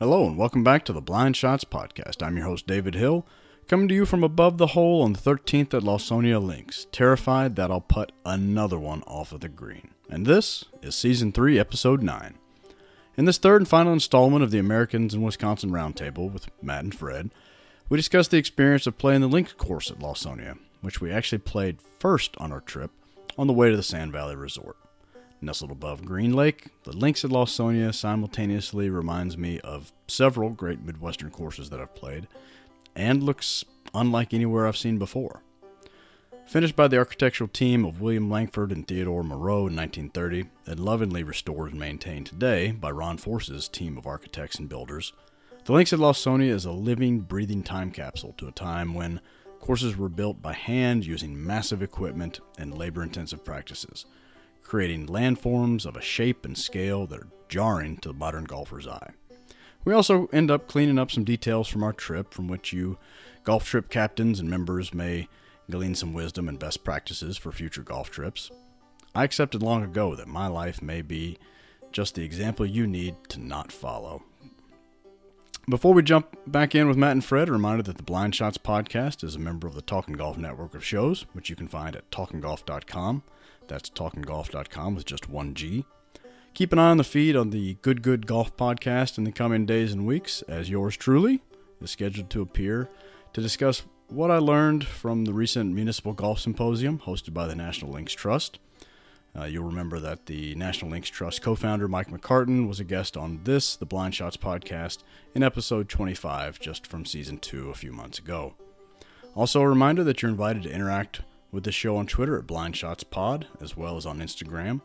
[0.00, 2.26] Hello, and welcome back to the Blind Shots Podcast.
[2.26, 3.26] I'm your host, David Hill,
[3.68, 7.70] coming to you from above the hole on the 13th at Lawsonia Links, terrified that
[7.70, 9.90] I'll put another one off of the green.
[10.08, 12.38] And this is Season 3, Episode 9.
[13.18, 16.94] In this third and final installment of the Americans in Wisconsin Roundtable with Matt and
[16.94, 17.30] Fred,
[17.90, 21.82] we discuss the experience of playing the Links course at Lawsonia, which we actually played
[21.98, 22.90] first on our trip
[23.36, 24.78] on the way to the Sand Valley Resort.
[25.42, 31.30] Nestled above Green Lake, the Links at Lawsonia simultaneously reminds me of several great Midwestern
[31.30, 32.28] courses that I've played,
[32.94, 35.42] and looks unlike anywhere I've seen before.
[36.46, 41.22] Finished by the architectural team of William Langford and Theodore Moreau in 1930, and lovingly
[41.22, 45.14] restored and maintained today by Ron Forse's team of architects and builders,
[45.64, 49.20] the Links at Lawsonia is a living, breathing time capsule to a time when
[49.58, 54.04] courses were built by hand using massive equipment and labor intensive practices
[54.70, 59.10] creating landforms of a shape and scale that are jarring to the modern golfer's eye.
[59.84, 62.96] We also end up cleaning up some details from our trip, from which you
[63.42, 65.26] golf trip captains and members may
[65.68, 68.52] glean some wisdom and best practices for future golf trips.
[69.12, 71.36] I accepted long ago that my life may be
[71.90, 74.22] just the example you need to not follow.
[75.68, 78.56] Before we jump back in with Matt and Fred, a reminder that the Blind Shots
[78.56, 81.96] podcast is a member of the Talking Golf network of shows, which you can find
[81.96, 83.24] at talkinggolf.com.
[83.70, 85.84] That's talkinggolf.com with just one G.
[86.54, 89.64] Keep an eye on the feed on the Good Good Golf podcast in the coming
[89.64, 91.40] days and weeks, as yours truly
[91.80, 92.88] is scheduled to appear
[93.32, 97.92] to discuss what I learned from the recent Municipal Golf Symposium hosted by the National
[97.92, 98.58] Links Trust.
[99.38, 103.16] Uh, you'll remember that the National Links Trust co founder Mike McCartan was a guest
[103.16, 104.98] on this, the Blind Shots podcast,
[105.32, 108.54] in episode 25, just from season 2 a few months ago.
[109.36, 111.20] Also, a reminder that you're invited to interact
[111.52, 114.80] with the show on Twitter at Blind Shots Pod, as well as on Instagram.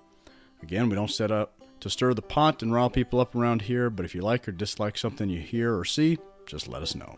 [0.61, 3.90] Again, we don't set up to stir the pot and rile people up around here,
[3.90, 7.17] but if you like or dislike something you hear or see, just let us know.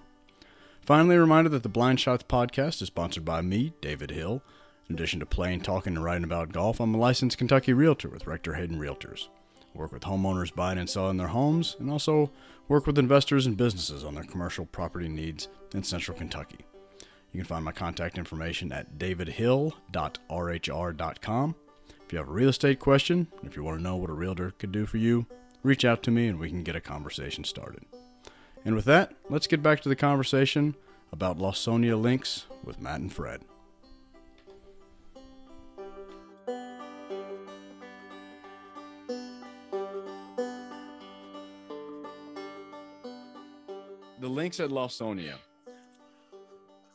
[0.81, 4.41] Finally, a reminder that the Blind Shots podcast is sponsored by me, David Hill.
[4.89, 8.25] In addition to playing, talking, and writing about golf, I'm a licensed Kentucky realtor with
[8.25, 9.27] Rector Hayden Realtors.
[9.75, 12.31] I work with homeowners buying and selling their homes, and also
[12.69, 16.65] work with investors and businesses on their commercial property needs in central Kentucky.
[17.37, 21.55] You can find my contact information at davidhill.rhr.com.
[22.03, 24.55] If you have a real estate question, if you want to know what a realtor
[24.57, 25.27] could do for you,
[25.61, 27.83] reach out to me and we can get a conversation started.
[28.65, 30.75] And with that, let's get back to the conversation
[31.11, 33.41] about Lawsonia Links with Matt and Fred.
[44.19, 45.35] The links at Lawsonia.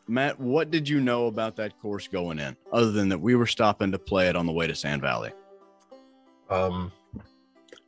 [0.09, 3.47] Matt, what did you know about that course going in, other than that we were
[3.47, 5.33] stopping to play it on the way to Sand Valley?
[6.51, 6.93] Um,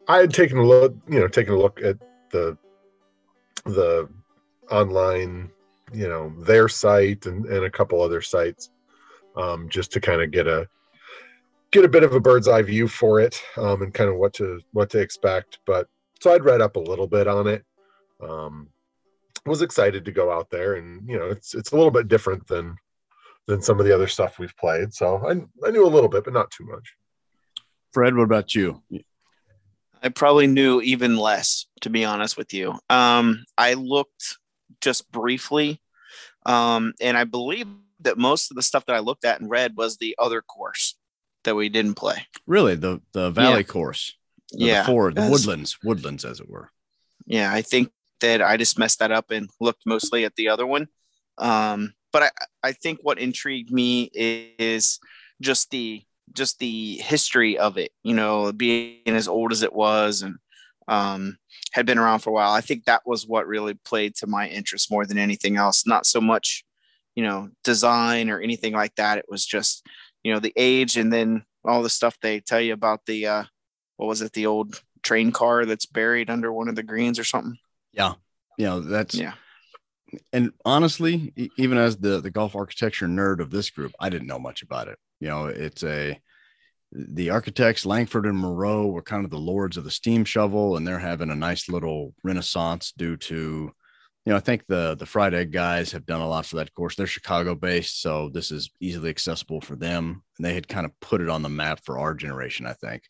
[0.08, 1.98] I had taken a look, you know, taken a look at
[2.30, 2.56] the
[3.66, 4.08] the
[4.70, 5.50] online,
[5.92, 8.70] you know, their site and, and a couple other sites,
[9.36, 10.68] um, just to kind of get a
[11.70, 14.32] get a bit of a bird's eye view for it, um, and kind of what
[14.34, 15.58] to what to expect.
[15.66, 15.88] But
[16.20, 17.64] so I'd read up a little bit on it.
[18.20, 18.68] Um,
[19.46, 22.46] was excited to go out there and you know it's it's a little bit different
[22.46, 22.76] than
[23.46, 24.92] than some of the other stuff we've played.
[24.94, 25.32] So i,
[25.66, 26.94] I knew a little bit but not too much.
[27.92, 28.82] Fred what about you?
[30.02, 32.78] I probably knew even less to be honest with you.
[32.90, 34.38] Um, i looked
[34.80, 35.80] just briefly
[36.46, 37.66] um, and i believe
[38.00, 40.96] that most of the stuff that i looked at and read was the other course
[41.44, 42.26] that we didn't play.
[42.46, 42.74] Really?
[42.74, 43.62] The the valley yeah.
[43.62, 44.16] course?
[44.52, 46.70] Yeah the four the woodlands woodlands as it were.
[47.26, 47.90] Yeah i think
[48.20, 50.88] that I just messed that up and looked mostly at the other one.
[51.38, 52.30] Um, but I,
[52.62, 55.00] I think what intrigued me is
[55.40, 56.02] just the
[56.32, 60.36] just the history of it, you know, being as old as it was and
[60.88, 61.36] um,
[61.72, 62.52] had been around for a while.
[62.52, 65.86] I think that was what really played to my interest more than anything else.
[65.86, 66.64] Not so much,
[67.14, 69.18] you know, design or anything like that.
[69.18, 69.86] It was just,
[70.22, 73.44] you know, the age and then all the stuff they tell you about the, uh,
[73.96, 77.24] what was it, the old train car that's buried under one of the greens or
[77.24, 77.58] something.
[77.94, 78.14] Yeah.
[78.58, 79.34] You know, that's yeah.
[80.32, 84.38] And honestly, even as the the golf architecture nerd of this group, I didn't know
[84.38, 84.98] much about it.
[85.20, 86.20] You know, it's a
[86.92, 90.86] the architects Langford and Moreau were kind of the lords of the steam shovel, and
[90.86, 93.72] they're having a nice little renaissance due to, you
[94.32, 96.94] know, I think the the fried egg guys have done a lot for that course.
[96.94, 100.22] They're Chicago based, so this is easily accessible for them.
[100.38, 103.02] And they had kind of put it on the map for our generation, I think.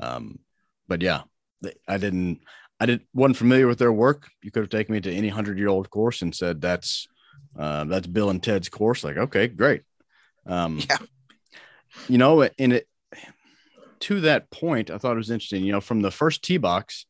[0.00, 0.40] Um,
[0.86, 1.22] but yeah,
[1.88, 2.40] I didn't
[2.80, 4.28] I did wasn't familiar with their work.
[4.42, 7.06] You could have taken me to any hundred year old course and said that's
[7.58, 9.04] uh, that's Bill and Ted's course.
[9.04, 9.82] Like, okay, great.
[10.46, 10.98] Um, yeah.
[12.08, 12.88] You know, and it
[14.00, 15.64] to that point, I thought it was interesting.
[15.64, 17.06] You know, from the first tee box,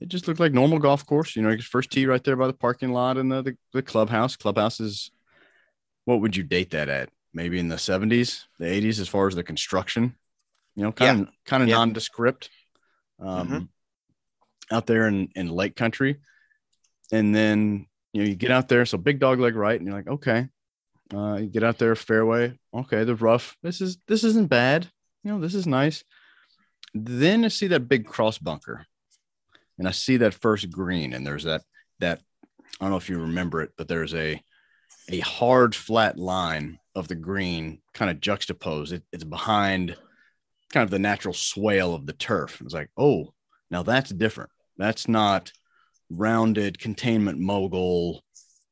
[0.00, 1.36] it just looked like normal golf course.
[1.36, 4.36] You know, first tee right there by the parking lot and the, the, the clubhouse.
[4.36, 5.10] Clubhouse is
[6.04, 7.08] what would you date that at?
[7.32, 10.14] Maybe in the 70s, the 80s, as far as the construction,
[10.74, 11.76] you know, kind of kind of Yeah.
[11.76, 12.50] nondescript.
[13.18, 13.68] Um, Mhm.
[14.70, 16.18] Out there in, in lake country.
[17.10, 19.96] And then you know, you get out there, so big dog leg right, and you're
[19.96, 20.48] like, okay.
[21.14, 23.56] Uh, you get out there, fairway, okay, the rough.
[23.62, 24.90] This is this isn't bad.
[25.24, 26.04] You know, this is nice.
[26.94, 28.86] Then I see that big cross bunker,
[29.78, 31.62] and I see that first green, and there's that
[32.00, 32.20] that
[32.80, 34.42] I don't know if you remember it, but there's a
[35.10, 38.92] a hard flat line of the green kind of juxtaposed.
[38.92, 39.96] It, it's behind
[40.72, 42.60] kind of the natural swale of the turf.
[42.62, 43.34] It's like, oh,
[43.72, 44.50] now that's different.
[44.76, 45.50] That's not
[46.10, 48.22] rounded containment mogul,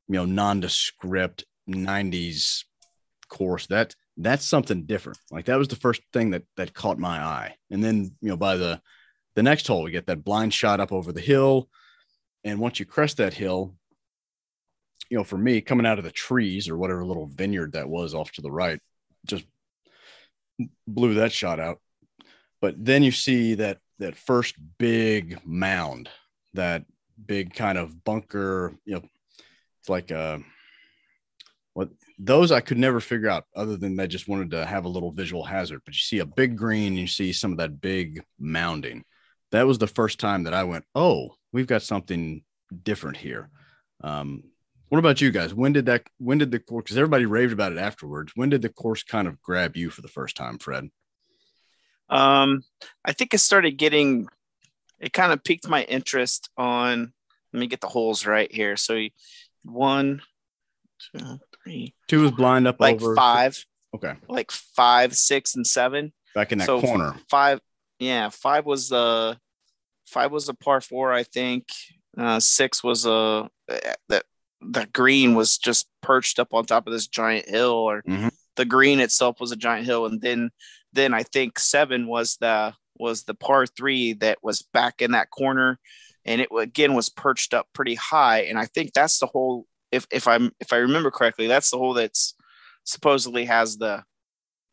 [0.07, 2.65] you know, nondescript 90s
[3.29, 3.67] course.
[3.67, 5.19] That that's something different.
[5.31, 7.57] Like that was the first thing that that caught my eye.
[7.71, 8.81] And then, you know, by the
[9.35, 11.69] the next hole, we get that blind shot up over the hill.
[12.45, 13.75] And once you crest that hill,
[15.09, 18.15] you know, for me, coming out of the trees or whatever little vineyard that was
[18.15, 18.81] off to the right,
[19.27, 19.45] just
[20.87, 21.81] blew that shot out.
[22.61, 26.09] But then you see that that first big mound,
[26.55, 26.85] that
[27.25, 29.03] big kind of bunker, you know,
[29.81, 30.43] it's like a
[31.75, 34.89] what those I could never figure out other than they just wanted to have a
[34.89, 35.83] little visual hazard.
[35.85, 39.03] But you see a big green, you see some of that big mounding.
[39.53, 42.43] That was the first time that I went, oh, we've got something
[42.83, 43.51] different here.
[44.03, 44.45] Um,
[44.89, 45.55] what about you guys?
[45.55, 46.03] When did that?
[46.19, 46.85] When did the course?
[46.85, 48.33] Because everybody raved about it afterwards.
[48.35, 50.91] When did the course kind of grab you for the first time, Fred?
[52.11, 52.63] Um,
[53.05, 54.27] I think it started getting,
[54.99, 57.13] it kind of piqued my interest on.
[57.53, 58.77] Let me get the holes right here.
[58.77, 59.07] So
[59.65, 60.23] one,
[61.17, 63.65] two, three, Two was blind up like over five,
[63.95, 66.13] Okay, like five, six, and seven.
[66.35, 67.17] back in that So- corner.
[67.29, 67.61] Five,
[67.99, 69.39] yeah, five was the
[70.07, 71.67] five was a par four, I think.
[72.17, 73.49] Uh, six was a
[74.09, 74.25] that
[74.61, 78.31] the green was just perched up on top of this giant hill, or Mhm.
[78.57, 80.51] the green itself was a giant hill, and then
[80.93, 85.31] then I think seven was the was the par three that was back in that
[85.31, 85.79] corner,
[86.25, 89.67] and it again was perched up pretty high, and I think that's the whole.
[89.93, 92.35] If if I'm if I remember correctly, that's the hole that's
[92.85, 94.05] supposedly has the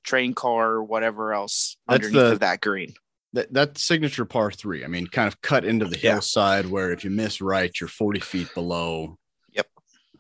[0.04, 2.94] train car or whatever else That's underneath the- of that green.
[3.34, 4.84] That that signature par three.
[4.86, 6.14] I mean, kind of cut into the Yeah.
[6.14, 9.18] hillside where if you miss right, you're 40 feet below.
[9.52, 9.68] Yep.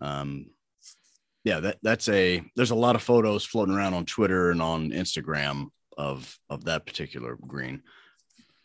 [0.02, 0.48] Um,
[1.46, 2.44] yeah, that that's a.
[2.58, 5.68] There's a lot of photos floating around on Twitter and on Instagram
[5.98, 7.82] of of that particular green.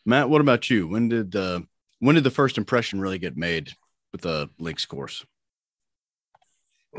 [0.05, 0.88] Matt, what about you?
[0.88, 1.67] When did the
[2.00, 3.73] when did the first impression really get made
[4.12, 5.25] with the links course?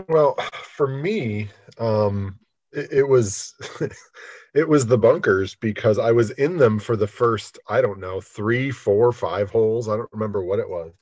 [0.10, 2.40] Well, for me, um,
[2.72, 3.54] it, it was
[4.56, 8.22] it was the bunkers because I was in them for the first, I don't know,
[8.22, 9.88] three, four, five holes.
[9.88, 10.94] I don't remember what it was.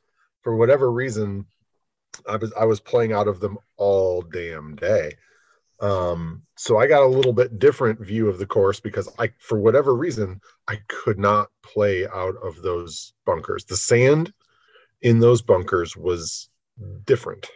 [0.41, 1.45] For whatever reason,
[2.27, 5.15] I was I was playing out of them all damn day.
[5.81, 9.59] Um, so I got a little bit different view of the course because I, for
[9.59, 13.65] whatever reason, I could not play out of those bunkers.
[13.65, 14.31] The sand
[15.01, 16.49] in those bunkers was
[17.05, 17.47] different.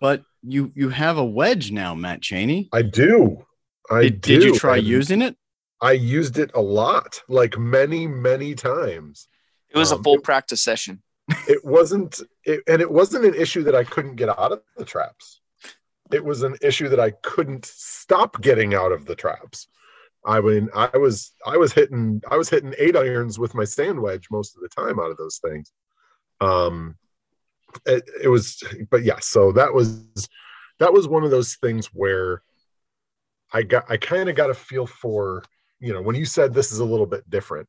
[0.00, 2.68] But you you have a wedge now, Matt Cheney.
[2.72, 3.44] I do.
[3.90, 5.36] I Did, did you try and using it?
[5.80, 9.28] I used it a lot, like many, many times.
[9.70, 11.02] It was a Um, full it- practice session.
[11.48, 14.84] It wasn't, it, and it wasn't an issue that I couldn't get out of the
[14.84, 15.40] traps.
[16.12, 19.68] It was an issue that I couldn't stop getting out of the traps.
[20.26, 24.00] I mean, I was, I was hitting, I was hitting eight irons with my sand
[24.00, 25.72] wedge most of the time out of those things.
[26.40, 26.96] Um,
[27.86, 30.02] it, it was, but yeah, so that was,
[30.78, 32.42] that was one of those things where
[33.52, 35.42] I got, I kind of got a feel for,
[35.78, 37.68] you know, when you said this is a little bit different,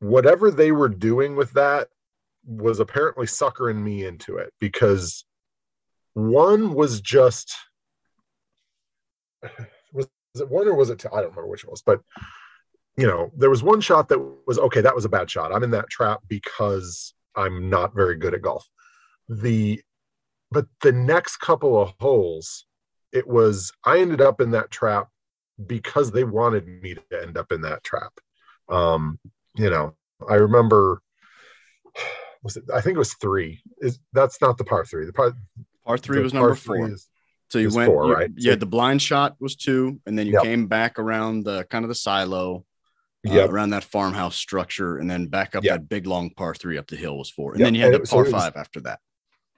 [0.00, 1.88] whatever they were doing with that
[2.44, 5.24] was apparently suckering me into it because
[6.14, 7.54] one was just
[9.92, 11.08] was it one or was it two?
[11.08, 12.00] I don't remember which it was, but
[12.96, 15.52] you know, there was one shot that was okay, that was a bad shot.
[15.52, 18.66] I'm in that trap because I'm not very good at golf.
[19.28, 19.80] The
[20.50, 22.66] but the next couple of holes,
[23.12, 25.08] it was I ended up in that trap
[25.66, 28.12] because they wanted me to end up in that trap.
[28.68, 29.18] Um,
[29.56, 29.94] you know,
[30.28, 31.02] I remember
[32.42, 33.62] was it I think it was three.
[33.78, 35.06] Is that's not the par three.
[35.06, 35.32] The par
[35.84, 36.90] Par three the was number four.
[36.90, 37.08] is-
[37.48, 38.30] So you went, four, you, right?
[38.36, 40.42] you had the blind shot was two, and then you Yep.
[40.42, 42.64] came back around the kind of the silo,
[43.28, 43.50] uh, Yep.
[43.50, 45.74] around that farmhouse structure, and then back up Yep.
[45.74, 47.88] that big long par three up the hill was four, and Yep, then you had
[47.94, 49.00] and the it- so par was- five after that.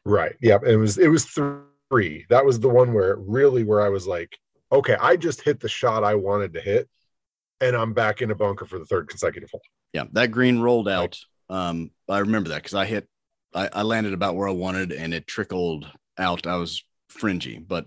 [0.04, 0.35] Right.
[0.40, 0.59] Yeah.
[0.66, 2.26] It was it was three.
[2.31, 4.37] That was the one where really where I was like,
[4.73, 6.88] okay, I just hit the shot I wanted to hit,
[7.61, 9.62] and I'm back in a bunker for the third consecutive hole.
[9.93, 11.19] Yeah, that green rolled out
[11.50, 13.07] Um, I remember that because I hit,
[13.54, 15.87] I, I landed about where I wanted, and it trickled
[16.18, 16.47] out.
[16.47, 17.87] I was fringy, but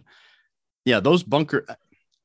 [0.85, 1.65] yeah, those bunker.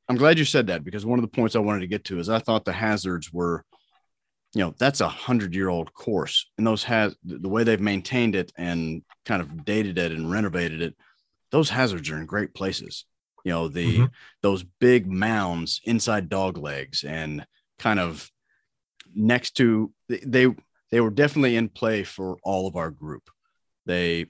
[0.09, 2.19] I'm glad you said that because one of the points I wanted to get to
[2.19, 3.65] is I thought the hazards were,
[4.55, 8.35] you know, that's a hundred year old course, and those has the way they've maintained
[8.35, 10.95] it and kind of dated it and renovated it.
[11.51, 13.05] Those hazards are in great places.
[13.45, 14.11] You know, the Mhm.
[14.43, 17.47] those big mounds inside dog legs and
[17.79, 18.31] kind of
[19.15, 20.47] next to they
[20.91, 23.31] they were definitely in play for all of our group.
[23.87, 24.27] They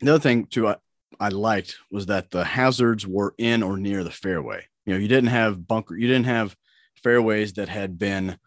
[0.00, 0.76] the other thing too I,
[1.20, 4.64] I liked was that the hazards were in or near the fairway.
[4.86, 6.56] You know, you didn't have bunker, you didn't have
[7.02, 8.38] fairways that had been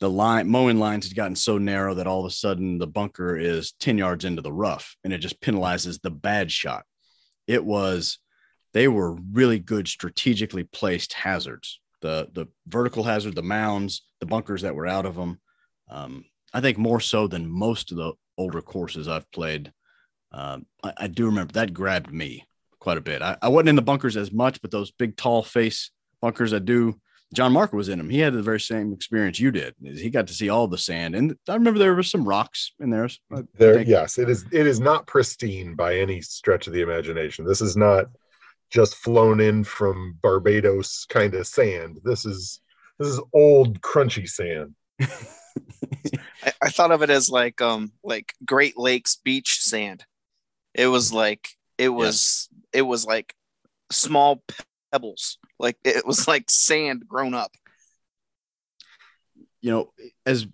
[0.00, 3.36] the line mowing lines had gotten so narrow that all of a sudden the bunker
[3.36, 6.84] is 10 yards into the rough and it just penalizes the bad shot.
[7.46, 8.18] It was
[8.72, 11.80] they were really good strategically placed hazards.
[12.00, 15.38] The the vertical hazard, the mounds, the bunkers that were out of them.
[15.88, 19.72] Um, I think more so than most of the older courses I've played.
[20.32, 22.46] Um, I, I do remember that grabbed me
[22.80, 23.22] quite a bit.
[23.22, 26.58] I, I wasn't in the bunkers as much, but those big tall face bunkers I
[26.58, 26.98] do.
[27.34, 28.10] John Mark was in them.
[28.10, 29.74] He had the very same experience you did.
[29.82, 32.90] He got to see all the sand, and I remember there was some rocks in
[32.90, 33.08] there.
[33.54, 34.44] There, yes, it is.
[34.52, 37.46] It is not pristine by any stretch of the imagination.
[37.46, 38.06] This is not
[38.68, 42.00] just flown in from Barbados kind of sand.
[42.04, 42.60] This is
[42.98, 44.74] this is old crunchy sand.
[45.00, 50.04] I, I thought of it as like um like Great Lakes beach sand.
[50.74, 51.48] It was like
[51.78, 53.34] it was it was like
[53.90, 54.42] small
[54.90, 55.38] pebbles.
[55.58, 57.52] Like it was like sand grown up.
[59.60, 59.92] you know,
[60.26, 60.46] as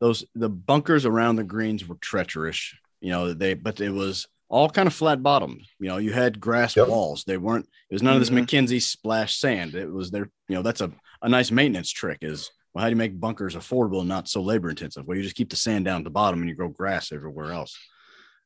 [0.00, 4.70] those the bunkers around the greens were treacherous, you know, they but it was all
[4.70, 5.60] kind of flat bottom.
[5.78, 6.88] You know, you had grass Yep.
[6.88, 7.24] walls.
[7.24, 8.44] They weren't it was none of this Mhm.
[8.46, 9.74] MacKenzie splash sand.
[9.74, 10.90] It was there, you know, that's a,
[11.22, 14.40] a nice maintenance trick is well, how do you make bunkers affordable and not so
[14.42, 15.06] labor intensive?
[15.06, 17.52] Well, you just keep the sand down at the bottom and you grow grass everywhere
[17.52, 17.76] else.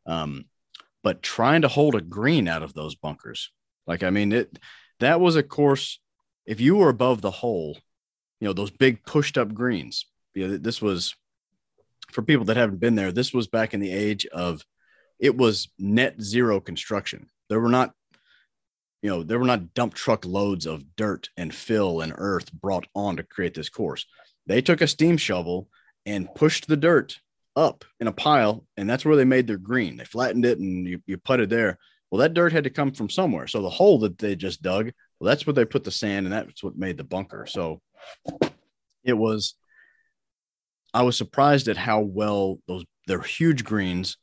[0.07, 0.45] Um,
[1.03, 3.51] but trying to hold a green out of those bunkers,
[3.87, 4.59] like I mean, it
[5.01, 5.99] that was a course.
[6.47, 7.79] If you were above the hole,
[8.41, 10.07] you know, those big pushed up greens.
[10.35, 11.15] You know, this was
[12.11, 14.65] for people that haven't been there, this was back in the age of
[15.19, 17.29] it was net zero construction.
[17.49, 17.93] There were not,
[19.03, 22.87] you know, there were not dump truck loads of dirt and fill and earth brought
[22.95, 24.07] on to create this course.
[24.47, 25.69] They took a steam shovel
[26.05, 27.21] and pushed the dirt
[27.57, 29.97] up in a pile, and that's where they made their green.
[29.97, 31.79] They flattened it and you, you putted there.
[32.11, 33.47] Well, that dirt had to come from somewhere.
[33.47, 36.33] So the hole that they just dug, well, that's where they put the sand, and
[36.33, 37.47] that's what made the bunker.
[37.47, 37.81] So
[39.05, 39.55] it was
[40.95, 44.17] I was surprised at how well those they're huge greens,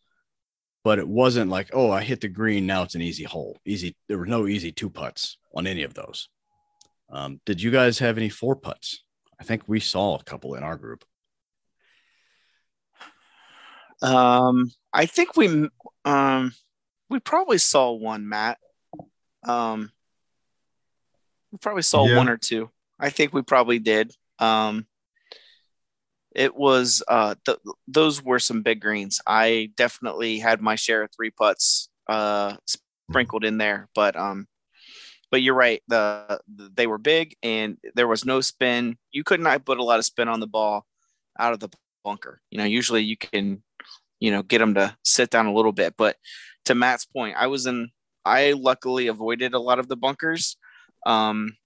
[0.84, 3.58] but it wasn't like, oh, I hit the green, now it's an easy hole.
[3.66, 6.30] Easy, there were no easy two putts on any of those.
[7.12, 9.04] Um, did you guys have any four putts?
[9.40, 11.04] I think we saw a couple in our group.
[14.02, 15.70] Um, I think we
[16.06, 16.54] um
[17.10, 18.58] we probably saw one, Matt.
[19.44, 19.92] Um,
[21.52, 22.18] we probably saw Yeah.
[22.18, 22.70] one or two.
[23.00, 24.14] I think we probably did.
[24.40, 24.86] Um,
[26.36, 29.20] it was uh th- those were some big greens.
[29.26, 32.56] I definitely had my share of three putts uh
[33.10, 34.48] sprinkled in there, but um,
[35.32, 35.82] but you're right.
[35.88, 38.98] The they were big and there was no spin.
[39.12, 40.86] You could not put a lot of spin on the ball
[41.40, 41.70] out of the
[42.04, 42.42] bunker.
[42.52, 43.64] You know, usually you can
[44.20, 45.96] you know, get them to sit down a little bit.
[45.98, 46.18] But
[46.66, 47.90] to Matt's point, I was in,
[48.26, 50.58] I luckily avoided a lot of the bunkers.
[51.06, 51.58] Um,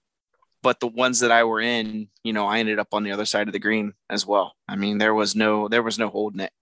[0.62, 3.26] but the ones that I were in, you know, I ended up on the other
[3.26, 4.54] side of the green as well.
[4.66, 6.52] I mean, there was no, there was no holding it.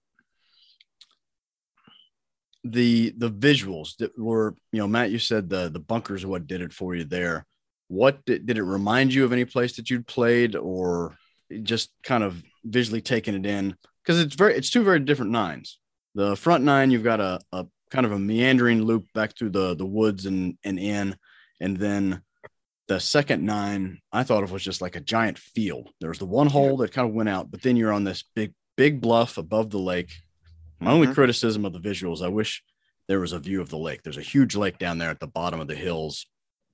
[2.65, 6.61] The the visuals that were, you know, Matt, you said the the bunkers what did
[6.61, 7.45] it for you there.
[7.89, 11.17] What did, did it remind you of any place that you'd played or
[11.61, 13.75] just kind of visually taking it in?
[14.01, 15.77] Because it's very it's two very different nines.
[16.15, 19.75] The front nine, you've got a, a kind of a meandering loop back through the
[19.75, 21.15] the woods and and in,
[21.59, 22.21] and then
[22.87, 25.89] the second nine I thought of was just like a giant field.
[26.01, 28.53] There's the one hole that kind of went out, but then you're on this big
[28.77, 30.13] big bluff above the lake.
[30.79, 31.13] My only Mhm.
[31.13, 32.63] criticism of the visuals, I wish
[33.07, 34.01] there was a view of the lake.
[34.03, 36.25] There's a huge lake down there at the bottom of the hills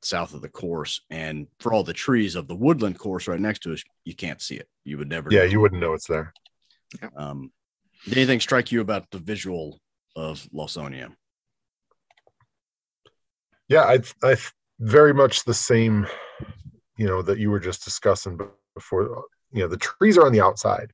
[0.01, 3.60] south of the course, and for all the trees of the woodland course right next
[3.63, 4.67] to us, you can't see it.
[4.86, 5.29] You would never.
[5.31, 5.46] Yeah, know.
[5.46, 6.34] you wouldn't know it's there.
[7.15, 7.51] Um,
[8.06, 9.79] did anything strike you about the visual
[10.15, 11.13] of Lawsonia?
[13.68, 14.36] Yeah, I I
[14.79, 16.08] very much the same,
[16.98, 18.39] you know, that you were just discussing
[18.75, 19.25] before.
[19.51, 20.91] You know, the trees are on the outside.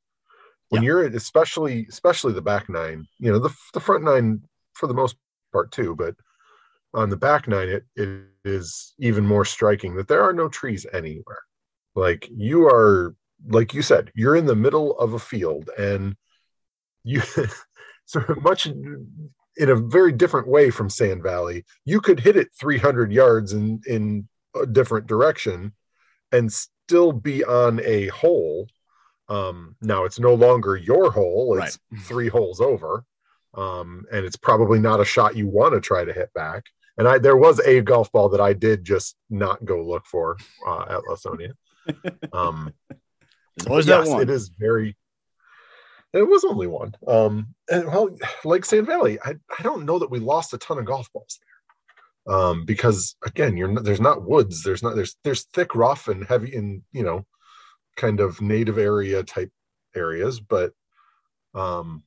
[0.70, 0.88] When Yeah.
[0.88, 4.42] you're especially especially the back nine, you know, the the front nine
[4.74, 5.16] for the most
[5.54, 6.16] part too, but
[6.94, 10.86] on the back nine, it, it is even more striking that there are no trees
[10.94, 11.42] anywhere.
[11.94, 13.16] Like you are,
[13.48, 16.16] like you said, you're in the middle of a field, and
[17.06, 17.22] you
[18.06, 21.64] so much in a very different way from Sand Valley.
[21.86, 25.74] You could hit it 300 yards in in a different direction
[26.32, 28.68] and still be on a hole.
[29.30, 32.02] Um, now it's no longer your hole; it's right.
[32.04, 33.06] three holes over,
[33.54, 36.64] um, and it's probably not a shot you want to try to hit back.
[36.98, 40.38] And I there was a golf ball that I did just not go look for
[40.68, 41.54] uh, at Lawsonia.
[42.34, 42.74] Um,
[43.68, 44.22] was yes, that one?
[44.24, 44.98] It is very
[46.16, 46.96] it was only one.
[47.08, 48.10] Um, and well,
[48.46, 51.40] like Sand Valley, I, I don't know that we lost a ton of golf balls
[51.42, 52.36] there.
[52.36, 56.56] Um, because again, you're there's not woods, there's not there's there's thick rough and heavy
[56.56, 57.26] in you know,
[57.98, 59.52] kind of native area type
[59.96, 60.72] areas, but
[61.54, 62.04] um,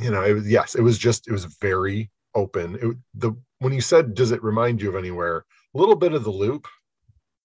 [0.00, 2.76] you know, it was yes, it was just it was very open.
[2.80, 6.24] It, the when you said does it remind you of anywhere, a little bit of
[6.24, 6.66] the loop.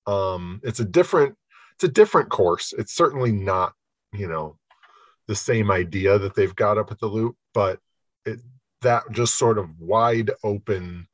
[0.06, 1.36] Um, it's a different
[1.76, 2.74] it's a different course.
[2.78, 3.74] It's certainly not
[4.14, 4.58] you know
[5.28, 7.80] the same idea that they've got up at the loop, but
[8.26, 8.40] it,
[8.82, 11.08] that just sort of wide open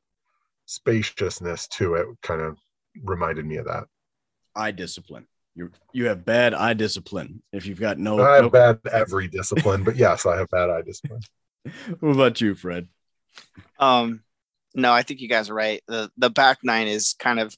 [0.66, 2.58] spaciousness to it kind of
[3.02, 3.84] reminded me of that.
[4.54, 5.26] Eye discipline.
[5.54, 7.42] You you have bad eye discipline.
[7.52, 8.50] If you've got no, I have no...
[8.50, 11.22] bad every discipline, but yes, I have bad eye discipline.
[12.00, 12.88] what about you, Fred?
[13.78, 14.22] Um,
[14.74, 15.82] no, I think you guys are right.
[15.88, 17.56] The the back nine is kind of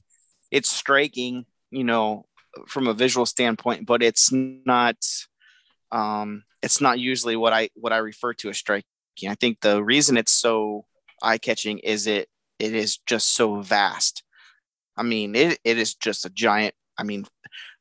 [0.51, 2.25] it's striking, you know,
[2.67, 4.97] from a visual standpoint, but it's not
[5.93, 8.83] um, it's not usually what I what I refer to as striking.
[9.29, 10.85] I think the reason it's so
[11.21, 12.27] eye catching is it
[12.59, 14.23] it is just so vast.
[14.97, 16.73] I mean, it, it is just a giant.
[16.97, 17.25] I mean,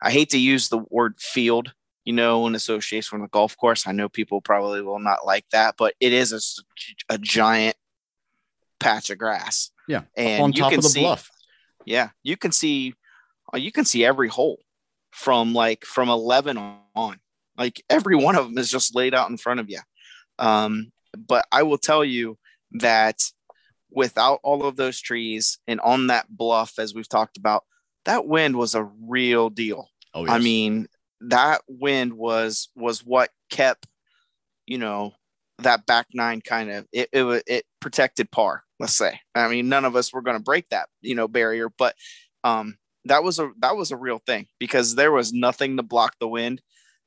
[0.02, 1.72] I hate to use the word field,
[2.04, 3.86] you know, in association with a golf course.
[3.86, 6.62] I know people probably will not like that, but it is
[7.08, 7.76] a, a giant
[8.78, 9.70] patch of grass.
[9.88, 11.30] Yeah, and on top of the see, bluff.
[11.86, 12.94] Yeah, you can see,
[13.54, 14.58] you can see every hole
[15.10, 16.58] from like from eleven
[16.94, 17.18] on.
[17.56, 19.80] Like every one of them is just laid out in front of you.
[20.38, 22.38] Um, but I will tell you
[22.72, 23.22] that
[23.90, 27.64] without all of those trees and on that bluff, as we've talked about,
[28.04, 29.88] that wind was a real deal.
[30.14, 30.30] Oh, yes.
[30.30, 30.86] I mean,
[31.20, 33.86] that wind was was what kept,
[34.66, 35.12] you know,
[35.58, 38.64] that back nine kind of it it, it protected par.
[38.80, 39.20] Let's say.
[39.34, 41.94] I mean, none of us were going to break that you know barrier, but
[42.42, 46.16] um, that was a that was a real thing because there was nothing to block
[46.18, 46.60] the wind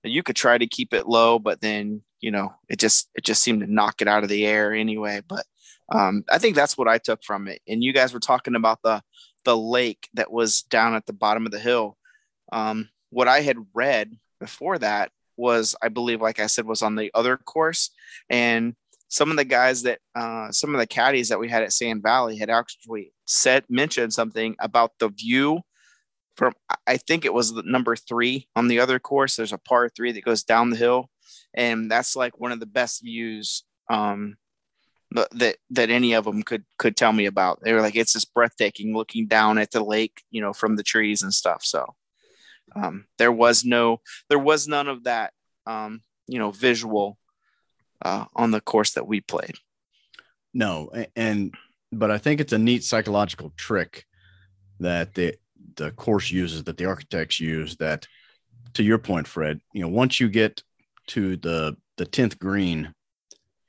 [0.10, 3.42] you could try to keep it low, but then you know it just it just
[3.42, 5.22] seemed to knock it out of the air anyway.
[5.28, 5.46] But
[5.92, 7.62] um, I think that's what I took from it.
[7.68, 9.02] And you guys were talking about the
[9.44, 11.98] the lake that was down at the bottom of the hill.
[12.52, 16.96] Um, what I had read before that was, I believe, like I said, was on
[16.96, 17.92] the other course,
[18.30, 18.76] and
[19.08, 22.02] some of the guys that uh, some of the caddies that we had at Sand
[22.02, 25.62] Valley had actually said mentioned something about the view
[26.36, 26.54] from
[26.88, 29.36] I think it was the number three on the other course.
[29.36, 31.10] There's a par three that goes down the hill,
[31.54, 34.38] and that's like one of the best views um,
[35.12, 37.62] that that any of them could could tell me about.
[37.62, 40.84] They were like, it's just breathtaking looking down at the lake, you know, from the
[40.84, 41.64] trees and stuff.
[41.64, 41.96] So
[42.76, 45.34] um, there was no, there was none of that,
[45.66, 47.18] um, you know, visual
[48.04, 49.56] uh, on the course that we played.
[50.54, 51.54] No, and
[51.92, 54.06] but I think it's a neat psychological trick
[54.80, 55.36] that the
[55.76, 58.08] the course uses that the architects use that
[58.74, 60.62] to your point fred you know once you get
[61.08, 62.94] to the the 10th green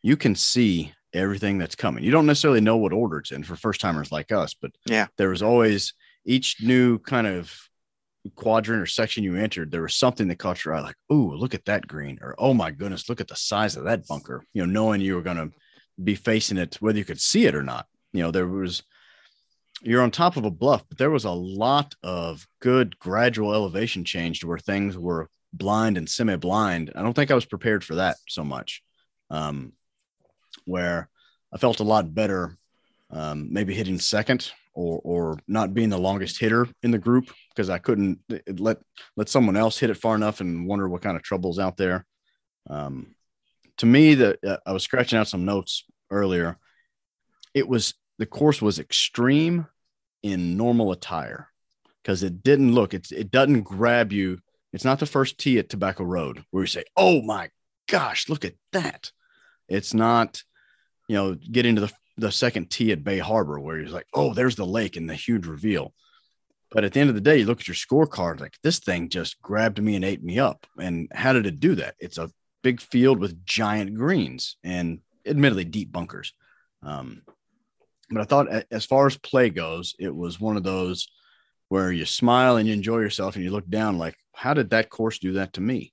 [0.02, 2.04] you can see everything that's coming.
[2.04, 5.06] You don't necessarily know what order it's in for first timers like us but yeah.
[5.16, 7.56] there was always each new kind of
[8.34, 11.54] quadrant or section you entered there was something that caught your eye like oh look
[11.54, 14.66] at that green or oh my goodness look at the size of that bunker you
[14.66, 15.48] know knowing you were going to
[16.02, 17.86] be facing it whether you could see it or not.
[18.12, 18.82] You know there was
[19.82, 24.04] you're on top of a bluff, but there was a lot of good gradual elevation
[24.04, 26.92] change to where things were blind and semi blind.
[26.94, 28.82] I don't think I was prepared for that so much.
[29.30, 29.72] Um,
[30.64, 31.08] where
[31.52, 32.56] I felt a lot better,
[33.10, 37.70] um, maybe hitting second or or not being the longest hitter in the group because
[37.70, 38.20] I couldn't
[38.58, 38.78] let
[39.16, 42.06] let someone else hit it far enough and wonder what kind of troubles out there.
[42.68, 43.14] Um,
[43.78, 46.58] to me, that uh, I was scratching out some notes earlier.
[47.54, 49.66] It was the course was extreme
[50.22, 51.48] in normal attire
[52.02, 54.38] because it didn't look it's it doesn't grab you.
[54.72, 57.50] It's not the first tee at tobacco road where you say oh my
[57.88, 59.12] gosh look at that.
[59.68, 60.42] It's not
[61.08, 64.34] you know getting to the, the second tee at bay harbor where you're like oh
[64.34, 65.92] there's the lake and the huge reveal.
[66.72, 69.08] But at the end of the day you look at your scorecard like this thing
[69.08, 70.66] just grabbed me and ate me up.
[70.80, 71.94] And how did it do that?
[71.98, 72.30] It's a
[72.62, 76.32] big field with giant greens and admittedly deep bunkers.
[76.82, 77.22] Um,
[78.10, 81.08] but I thought as far as play goes, it was one of those
[81.68, 84.90] where you smile and you enjoy yourself and you look down like, how did that
[84.90, 85.92] course do that to me?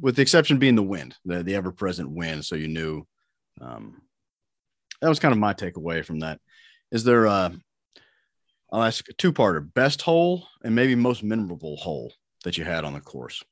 [0.00, 2.44] with the exception being the wind, the, the ever present wind.
[2.44, 3.06] So you knew
[3.60, 4.02] um,
[5.00, 6.40] that was kind of my takeaway from that.
[6.92, 7.50] Is there, uh,
[8.72, 12.12] I'll ask a two parter best hole and maybe most memorable hole
[12.44, 13.42] that you had on the course?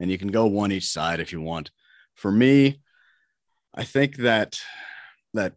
[0.00, 1.70] And you can go one each side if you want.
[2.14, 2.80] For me,
[3.74, 4.58] I think that
[5.36, 5.54] that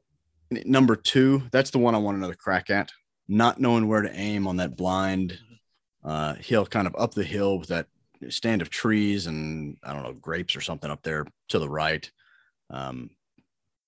[0.51, 2.91] number two, that's the one I want another crack at.
[3.27, 5.37] Not knowing where to aim on that blind
[6.03, 7.87] uh, hill, kind of up the hill with that
[8.29, 12.09] stand of trees and I don't know grapes or something up there to the right.
[12.69, 13.11] Um,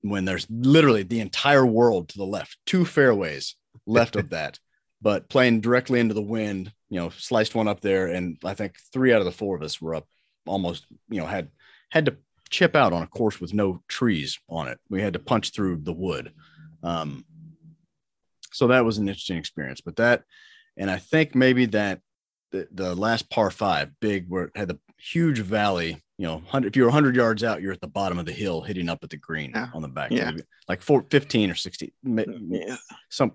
[0.01, 4.59] when there's literally the entire world to the left, two fairways left of that,
[5.01, 8.77] but playing directly into the wind, you know, sliced one up there, and I think
[8.93, 10.07] three out of the four of us were up
[10.47, 11.49] almost, you know, had
[11.89, 12.17] had to
[12.51, 14.79] chip out on a course with no trees on it.
[14.89, 16.33] We had to punch through the wood.
[16.83, 17.25] Um,
[18.51, 19.81] so that was an interesting experience.
[19.81, 20.23] But that,
[20.77, 22.01] and I think maybe that
[22.51, 25.97] the, the last par five, big, where it had the huge valley.
[26.17, 28.89] You know, if you're 100 yards out, you're at the bottom of the hill, hitting
[28.89, 29.69] up at the green yeah.
[29.73, 30.11] on the back.
[30.11, 30.31] Yeah.
[30.67, 31.91] Like four, 15 or 16.
[32.03, 32.75] Yeah.
[33.09, 33.31] Some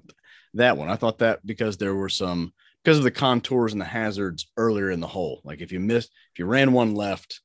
[0.55, 0.88] that one.
[0.88, 2.52] I thought that because there were some
[2.85, 5.40] because of the contours and the hazards earlier in the hole.
[5.42, 7.40] Like if you missed, if you ran one left,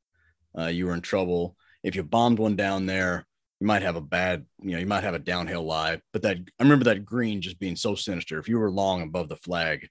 [0.57, 1.55] uh, you were in trouble.
[1.83, 3.25] If you bombed one down there,
[3.59, 6.01] you might have a bad, you know, you might have a downhill lie.
[6.13, 8.39] But that I remember that green just being so sinister.
[8.39, 9.87] If you were long above the flag,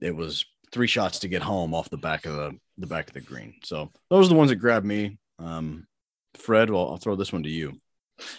[0.00, 3.14] it was three shots to get home off the back of the the back of
[3.14, 3.54] the green.
[3.64, 5.18] So those are the ones that grabbed me.
[5.38, 5.86] Um,
[6.34, 7.80] Fred, well, I'll throw this one to you.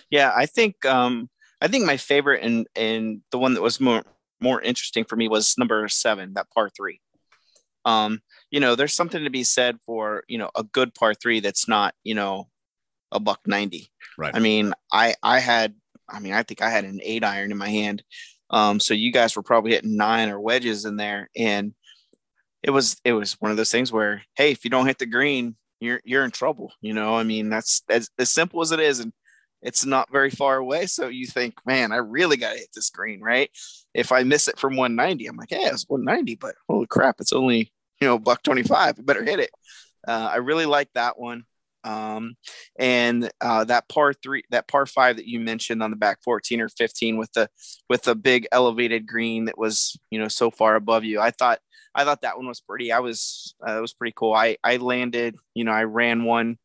[0.09, 1.29] Yeah, I think um,
[1.61, 4.03] I think my favorite and and the one that was more
[4.39, 7.01] more interesting for me was number seven, that par three.
[7.85, 11.39] Um, you know, there's something to be said for you know a good par three
[11.39, 12.47] that's not you know
[13.11, 13.91] a buck ninety.
[14.17, 14.35] Right.
[14.35, 15.75] I mean, I I had
[16.07, 18.03] I mean I think I had an eight iron in my hand.
[18.51, 21.73] Um, so you guys were probably hitting nine or wedges in there, and
[22.63, 25.05] it was it was one of those things where hey if you don't hit the
[25.05, 27.15] green you're you're in trouble you know?
[27.15, 28.99] I mean that's as, as simple as it is.
[28.99, 29.13] And
[29.61, 30.85] it's not very far away.
[30.85, 33.49] So you think man i really got to hit this green right?
[33.93, 37.33] If i miss it from 190 i'm like hey it's 190 but holy crap it's
[37.33, 39.51] only you know buck 25 i better hit it.
[40.07, 41.43] Uh, i really like that one
[41.83, 42.35] um,
[42.77, 46.61] and uh, that par three, that par five that you mentioned on the back 14
[46.61, 47.49] or 15 with the
[47.89, 51.19] with the big elevated green that was you know so far above you.
[51.19, 51.59] I thought
[51.95, 52.91] I thought that one was pretty.
[52.91, 54.33] I was uh, it was pretty cool.
[54.33, 56.57] I I landed, you know, I ran one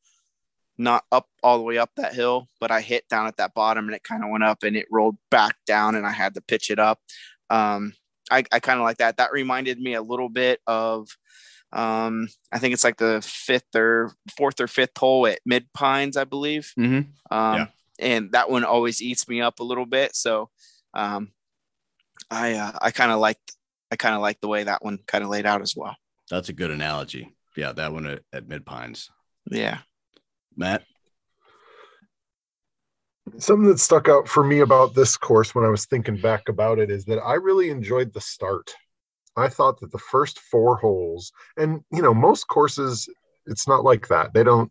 [0.77, 3.87] not up all the way up that hill, but I hit down at that bottom
[3.87, 6.41] and it kind of went up and it rolled back down and I had to
[6.41, 6.99] pitch it up.
[7.49, 7.93] Um,
[8.31, 9.19] I, I kind of like that.
[9.19, 11.09] That reminded me a little bit of,
[11.75, 16.17] um, I think it's like the fifth or fourth or fifth hole at Mid Pines,
[16.17, 16.73] I believe.
[16.79, 17.37] Mm-hmm.
[17.37, 17.67] Um, yeah.
[17.99, 20.15] And that one always eats me up a little bit.
[20.15, 20.51] So
[20.95, 21.33] um,
[22.31, 23.39] I uh, I kind of like
[23.91, 25.97] I kind of like the way that one kind of laid out as well.
[26.31, 27.35] That's a good analogy.
[27.57, 29.11] Yeah, that one at, at Mid Pines.
[29.51, 29.79] Yeah.
[30.57, 30.85] Matt?
[33.39, 36.79] Something that stuck out for me about this course when I was thinking back about
[36.79, 38.75] it is that I really enjoyed the start.
[39.37, 43.09] I thought that the first four holes, and you know, most courses,
[43.47, 44.33] it's not like that.
[44.33, 44.71] They don't,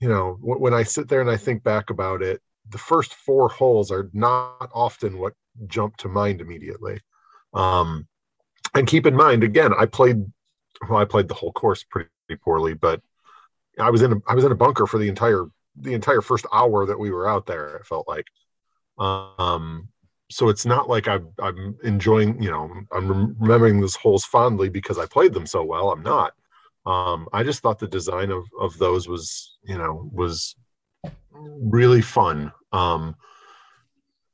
[0.00, 3.48] you know, when I sit there and I think back about it, the first four
[3.48, 5.34] holes are not often what
[5.66, 7.00] jump to mind immediately.
[7.54, 8.06] Um,
[8.74, 10.24] and keep in mind again i played
[10.88, 12.08] well i played the whole course pretty
[12.42, 13.00] poorly but
[13.78, 16.46] i was in a, i was in a bunker for the entire the entire first
[16.52, 18.26] hour that we were out there it felt like
[18.98, 19.88] um
[20.32, 24.98] so it's not like I'm, I'm enjoying you know i'm remembering those holes fondly because
[24.98, 26.32] i played them so well i'm not.
[26.86, 30.56] Um i just thought the design of of those was you know was
[31.60, 32.52] really fun.
[32.72, 33.14] Um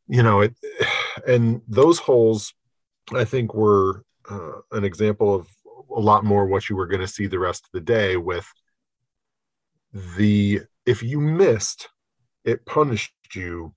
[0.08, 0.54] you know it
[1.26, 2.54] and those holes
[3.14, 5.48] i think were uh, an example of
[5.96, 8.46] a lot more what you were going to see the rest of the day with
[10.16, 11.88] the if you missed
[12.44, 13.74] it punished you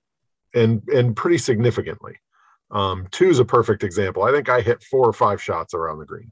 [0.53, 2.15] and and pretty significantly.
[2.71, 4.23] Um two is a perfect example.
[4.23, 6.31] I think i hit four or five shots around the green.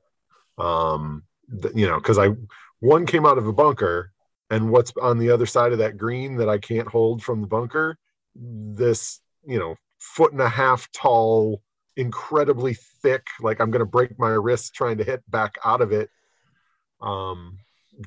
[0.57, 1.23] Um
[1.73, 2.29] you know because i
[2.79, 4.11] one came out of a bunker
[4.51, 7.47] and what's on the other side of that green that i can't hold from the
[7.47, 7.97] bunker
[8.35, 11.59] this you know foot and a half tall
[11.97, 15.91] incredibly thick like i'm going to break my wrist trying to hit back out of
[15.91, 16.09] it.
[17.01, 17.59] Um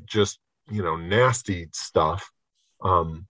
[0.07, 0.39] just
[0.71, 2.31] you know nasty stuff.
[2.83, 3.27] Um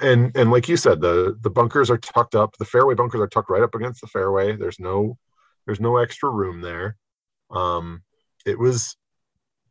[0.00, 3.28] and and like you said the the bunkers are tucked up the fairway bunkers are
[3.28, 5.16] tucked right up against the fairway there's no
[5.66, 6.96] there's no extra room there
[7.50, 8.02] um
[8.46, 8.96] it was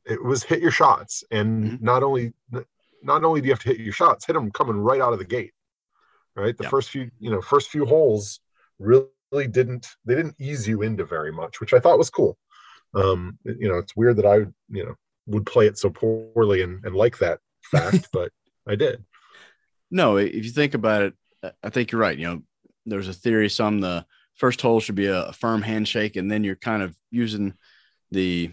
[0.06, 1.86] it was hit your shots and mm-hmm.
[1.86, 2.34] not only
[3.04, 5.20] not only do you have to hit your shots hit them coming right out of
[5.20, 5.54] the gate
[6.36, 8.40] right the first few you know first few holes
[8.80, 12.38] really really didn't they didn't ease you into very much, which I thought was cool.
[12.94, 14.36] Um, you know, it's weird that I
[14.70, 14.96] you know
[15.28, 18.32] would play it so poorly and, and like that fact, but
[18.68, 19.04] I did.
[19.92, 21.14] No, if you think about it,
[21.62, 22.18] I think you're right.
[22.18, 22.42] You know,
[22.86, 26.44] there's a theory some the first hole should be a, a firm handshake, and then
[26.44, 27.54] you're kind of using
[28.12, 28.52] the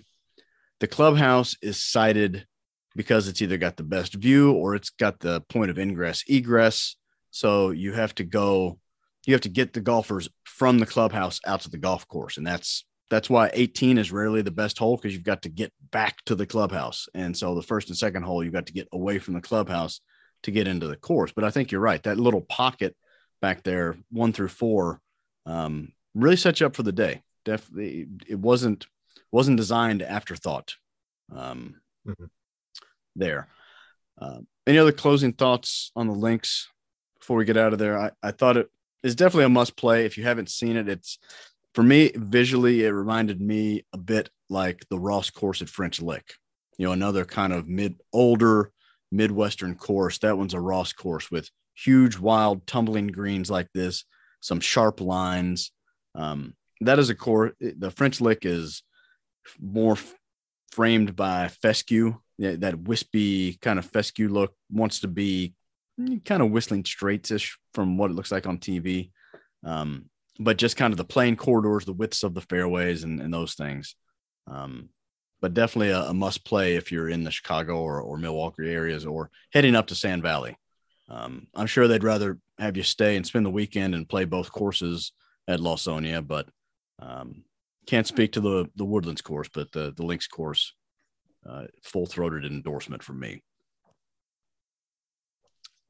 [0.81, 2.47] the clubhouse is sited
[2.95, 6.97] because it's either got the best view or it's got the point of ingress egress.
[7.31, 8.79] So you have to go,
[9.27, 12.47] you have to get the golfers from the clubhouse out to the golf course, and
[12.47, 16.17] that's that's why 18 is rarely the best hole because you've got to get back
[16.27, 17.09] to the clubhouse.
[17.15, 20.01] And so the first and second hole, you've got to get away from the clubhouse
[20.43, 21.33] to get into the course.
[21.33, 22.03] But I think you're right.
[22.03, 22.97] That little pocket
[23.41, 25.01] back there, one through four,
[25.47, 27.23] um, really set you up for the day.
[27.45, 28.87] Definitely, it wasn't
[29.31, 30.75] wasn't designed afterthought
[31.35, 32.25] um, mm-hmm.
[33.17, 33.49] there.
[34.21, 36.69] Uh, any other closing thoughts on the links
[37.21, 37.99] before we get out of there?
[37.99, 38.69] I, I thought it
[39.03, 40.05] is definitely a must play.
[40.05, 41.19] If you haven't seen it, it's
[41.75, 46.35] for me visually, it reminded me a bit like the Ross course at French Lick.
[46.77, 48.73] You know, another kind of mid older
[49.11, 50.19] Midwestern course.
[50.19, 54.05] That one's a Ross course with huge, wild, tumbling greens like this,
[54.41, 55.73] some sharp lines.
[56.15, 57.53] Um, that is a course.
[57.61, 58.83] The French Lick is
[59.61, 60.15] more f-
[60.73, 64.55] framed by fescue, that wispy kind of fescue look.
[64.71, 65.55] Wants to be
[66.25, 69.11] kind of Whistling Straits-ish from what it looks like on TV.
[69.65, 73.35] Um, but just kind of the plain corridors, the widths of the fairways, and, and
[73.35, 73.97] those things.
[74.47, 74.91] Um,
[75.41, 79.07] but definitely a, a, must play if you're in the Chicago or, or Milwaukee areas
[79.07, 80.57] or heading up to Sand Valley.
[81.09, 84.53] Um, I'm sure they'd rather have you stay and spend the weekend and play both
[84.53, 85.13] courses
[85.47, 86.49] at Lawsonia, but
[86.99, 87.45] um,
[87.87, 90.75] can't speak to the the Woodlands course, but the the Links course,
[91.49, 93.43] uh, full throated endorsement from me.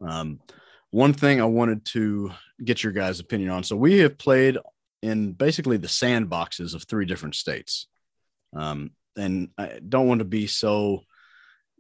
[0.01, 0.41] Um,
[0.91, 2.31] one thing I wanted to
[2.65, 3.65] get your guys' opinion on.
[3.65, 4.59] So we have played
[5.03, 7.89] in basically the sandboxes of three different states.
[8.55, 11.03] Um, and I don't want to be so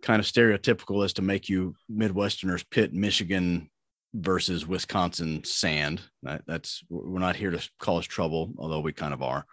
[0.02, 3.70] kind of stereotypical as to make you Midwesterners pit Michigan
[4.14, 6.00] versus Wisconsin sand.
[6.22, 9.44] That, that's we're not here to cause trouble, although we kind of are.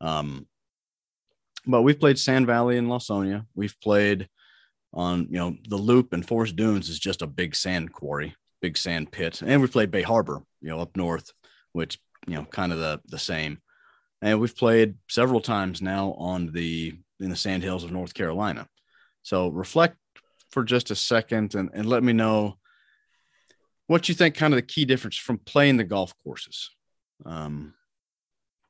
[0.00, 0.46] Um,
[1.66, 3.46] but we've played Sand Valley and Lawsonia.
[3.54, 4.28] We've played
[4.92, 8.76] on you know the Loop and Forest Dunes is just a big sand quarry big
[8.76, 9.42] sand pit.
[9.44, 11.32] And we played Bay Harbor, you know, up north,
[11.72, 13.58] which, you know, kind of the, the same.
[14.20, 18.68] And we've played several times now on the, in the sand hills of North Carolina.
[19.22, 19.96] So reflect
[20.50, 22.58] for just a second and, and let me know
[23.86, 26.70] what you think kind of the key difference from playing the golf courses.
[27.24, 27.74] Um,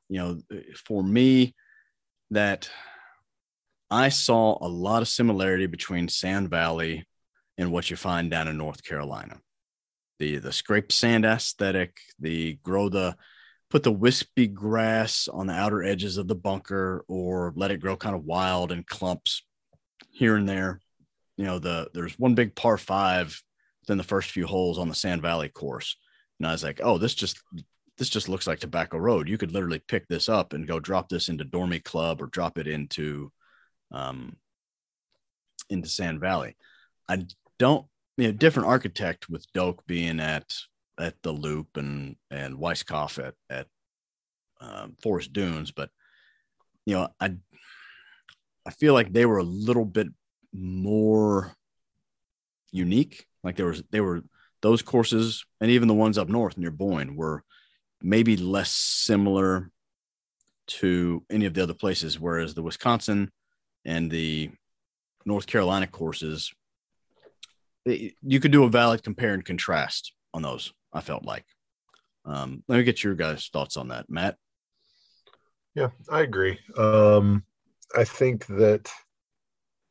[0.07, 0.39] you know,
[0.85, 1.53] for me,
[2.31, 2.69] that
[3.91, 7.05] I saw a lot of similarity between Sand Valley
[7.57, 9.39] and what you find down in North Carolina
[10.19, 13.15] the the scrape sand aesthetic, the grow the
[13.69, 17.95] put the wispy grass on the outer edges of the bunker or let it grow
[17.95, 19.43] kind of wild and clumps
[20.11, 20.79] here and there.
[21.37, 23.41] You know, the there's one big par five
[23.89, 25.97] then the first few holes on the Sand Valley course.
[26.39, 27.41] And I was like, oh, this just
[27.97, 29.27] this just looks like tobacco road.
[29.27, 32.57] You could literally pick this up and go drop this into Dormie Club or drop
[32.57, 33.31] it into
[33.91, 34.37] um
[35.69, 36.55] into Sand Valley.
[37.09, 37.25] I
[37.57, 40.45] don't you know, different architect with Doak being at
[40.99, 43.67] at the Loop and and Weiskopf at at
[44.61, 45.89] um, Forest Dunes, but
[46.85, 47.35] you know, I
[48.65, 50.07] I feel like they were a little bit
[50.53, 51.53] more
[52.71, 53.25] unique.
[53.43, 54.23] Like there was they were
[54.61, 57.43] those courses and even the ones up north near Boyne were
[58.01, 59.71] maybe less similar
[60.67, 63.31] to any of the other places, whereas the Wisconsin
[63.85, 64.51] and the
[65.25, 66.51] North Carolina courses
[67.85, 70.73] you could do a valid compare and contrast on those.
[70.93, 71.45] I felt like.
[72.25, 74.35] Um, let me get your guys' thoughts on that, Matt.
[75.75, 76.59] Yeah, I agree.
[76.77, 77.43] Um,
[77.95, 78.89] I think that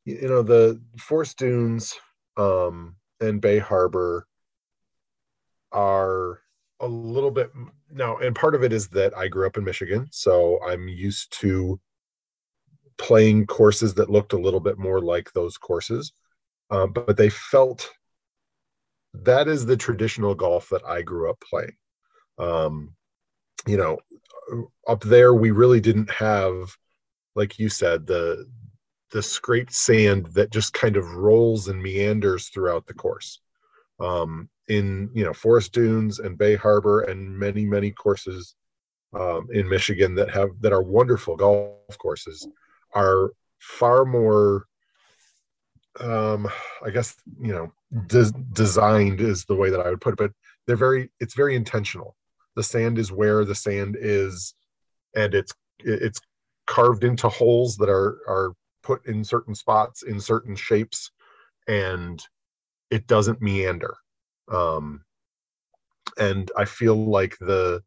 [0.04, 1.94] you know the Forest Dunes
[2.36, 4.26] um, and Bay Harbor
[5.72, 6.40] are
[6.80, 7.50] a little bit
[7.90, 11.32] now, and part of it is that I grew up in Michigan, so I'm used
[11.40, 11.80] to
[12.98, 16.12] playing courses that looked a little bit more like those courses
[16.70, 17.90] uh, but they felt
[19.22, 21.76] that is the traditional golf that I grew up playing.
[22.38, 22.94] Um,
[23.66, 23.98] you know,
[24.86, 26.76] up there we really didn't have,
[27.34, 28.46] like you said, the
[29.10, 33.40] the scraped sand that just kind of rolls and meanders throughout the course.
[34.00, 38.54] Um, in you know Forest Dunes and Bay Harbor and many many courses
[39.14, 42.46] um, in Michigan that have that are wonderful golf courses
[42.94, 44.66] are far more
[46.00, 46.48] um
[46.84, 47.72] i guess you know
[48.06, 50.32] de- designed is the way that i would put it but
[50.68, 52.14] they're very it's very intentional.
[52.54, 54.54] The sand is where the sand is
[55.16, 56.20] and it's it's
[56.66, 61.10] carved into holes that are are put in certain spots in certain shapes
[61.66, 62.22] and
[62.90, 63.96] it doesn't meander.
[64.52, 65.04] Um
[66.18, 67.82] and i feel like the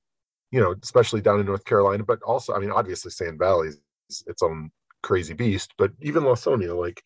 [0.51, 4.23] you know especially down in north carolina but also i mean obviously sand valley is
[4.27, 4.69] its own
[5.01, 7.01] crazy beast but even lawsonia like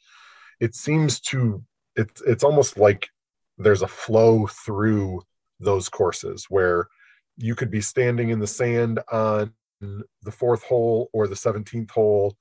[0.60, 1.64] it seems to
[1.96, 3.10] it's it's almost like
[3.58, 5.22] there's a flow through
[5.60, 6.88] those courses where
[7.38, 12.36] you could be standing in the sand on the fourth hole or the 17th hole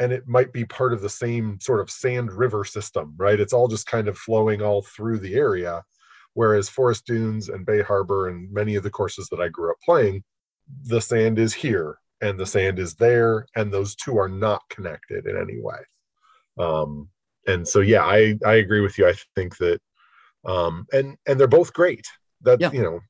[0.00, 3.40] and it might be part of the same sort of sand river system right?
[3.40, 5.82] It's all just kind of flowing all through the area.
[6.34, 9.76] Whereas forest dunes and bay harbor and many of the courses that i grew up
[9.84, 10.24] playing
[10.84, 15.26] the sand is here and the sand is there and those two are not connected
[15.26, 15.78] in any way.
[16.58, 17.08] Um,
[17.46, 19.06] and so yeah i i agree with you.
[19.08, 19.80] I think that
[20.44, 22.06] um and and they're both great.
[22.42, 22.70] That yeah.
[22.72, 23.00] you know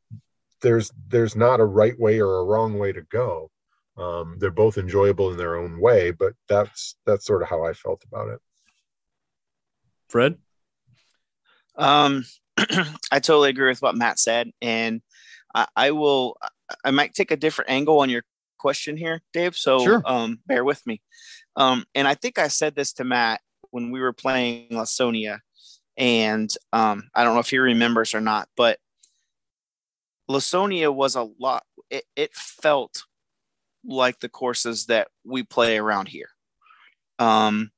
[0.62, 3.50] there's there's not a right way or a wrong way to go.
[3.96, 7.72] Um they're both enjoyable in their own way but that's that's sort of how i
[7.72, 8.40] felt about it.
[10.08, 10.36] Fred?
[11.76, 12.24] Um
[13.10, 14.50] i totally agree with what matt said.
[14.62, 15.02] And
[15.54, 16.36] I, I, will
[16.84, 18.22] i might take a different angle on your
[18.58, 19.56] question here dave.
[19.56, 20.02] So sure.
[20.04, 21.00] um bear with me.
[21.56, 23.40] Um and i think i said this to matt
[23.74, 25.40] when we were playing Lawsonia,
[25.96, 28.78] and um, I don't know if he remembers or not, but
[30.30, 31.64] Lawsonia was a lot.
[31.90, 33.02] It, it felt
[33.84, 36.28] like the courses that we play around here.
[37.18, 37.72] Um,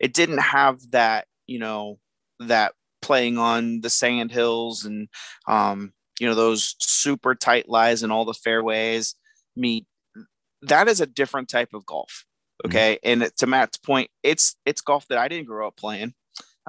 [0.00, 2.00] it didn't have that, you know,
[2.40, 5.08] that playing on the sand hills and
[5.46, 9.14] um, you know those super tight lies and all the fairways.
[9.54, 9.86] Me,
[10.62, 12.24] that is a different type of golf.
[12.64, 12.70] Mm-hmm.
[12.70, 12.98] Okay.
[13.04, 13.22] Mm-hmm.
[13.22, 16.14] And to Matt's point, it's it's golf that I didn't grow up playing.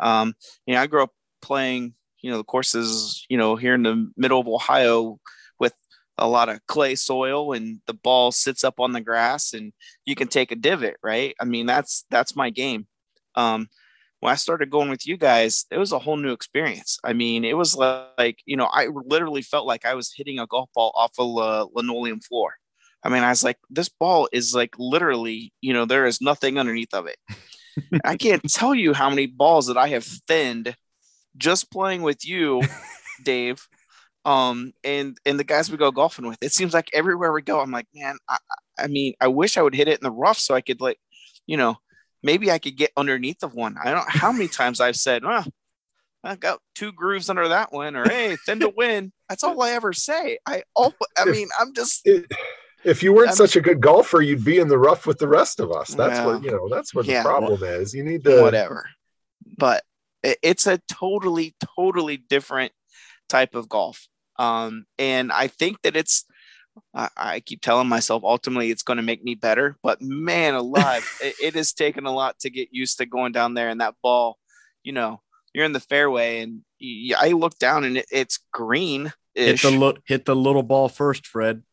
[0.01, 0.33] Um,
[0.65, 4.11] you know, I grew up playing, you know, the courses, you know, here in the
[4.15, 5.19] middle of Ohio
[5.59, 5.73] with
[6.17, 9.73] a lot of clay soil and the ball sits up on the grass and
[10.05, 11.35] you can take a divot, right?
[11.39, 12.87] I mean, that's that's my game.
[13.35, 13.67] Um,
[14.19, 16.99] when I started going with you guys, it was a whole new experience.
[17.03, 20.47] I mean, it was like, you know, I literally felt like I was hitting a
[20.47, 22.55] golf ball off a linoleum floor.
[23.03, 26.57] I mean, I was like, this ball is like literally, you know, there is nothing
[26.57, 27.17] underneath of it.
[28.03, 30.75] I can't tell you how many balls that I have thinned
[31.37, 32.61] just playing with you,
[33.23, 33.65] Dave.
[34.25, 36.37] Um, and and the guys we go golfing with.
[36.41, 38.37] It seems like everywhere we go, I'm like, man, I,
[38.77, 40.99] I mean, I wish I would hit it in the rough so I could like,
[41.47, 41.77] you know,
[42.21, 43.77] maybe I could get underneath of one.
[43.81, 45.45] I don't know how many times I've said, oh,
[46.23, 49.13] I got two grooves under that one, or hey, thin to win.
[49.29, 50.37] That's all I ever say.
[50.45, 52.07] I oh, I mean, I'm just
[52.83, 55.27] if you weren't I'm, such a good golfer, you'd be in the rough with the
[55.27, 55.89] rest of us.
[55.89, 56.69] That's well, what you know.
[56.69, 57.93] That's what yeah, the problem well, is.
[57.93, 58.89] You need to whatever.
[59.57, 59.83] But
[60.23, 62.71] it's a totally, totally different
[63.27, 64.07] type of golf.
[64.37, 66.25] Um, and I think that it's.
[66.93, 71.05] I, I keep telling myself ultimately it's going to make me better, but man alive,
[71.21, 73.95] it, it has taken a lot to get used to going down there and that
[74.01, 74.37] ball.
[74.83, 75.21] You know,
[75.53, 79.11] you're in the fairway and you, I look down and it, it's green.
[79.35, 81.63] Hit the hit the little ball first, Fred.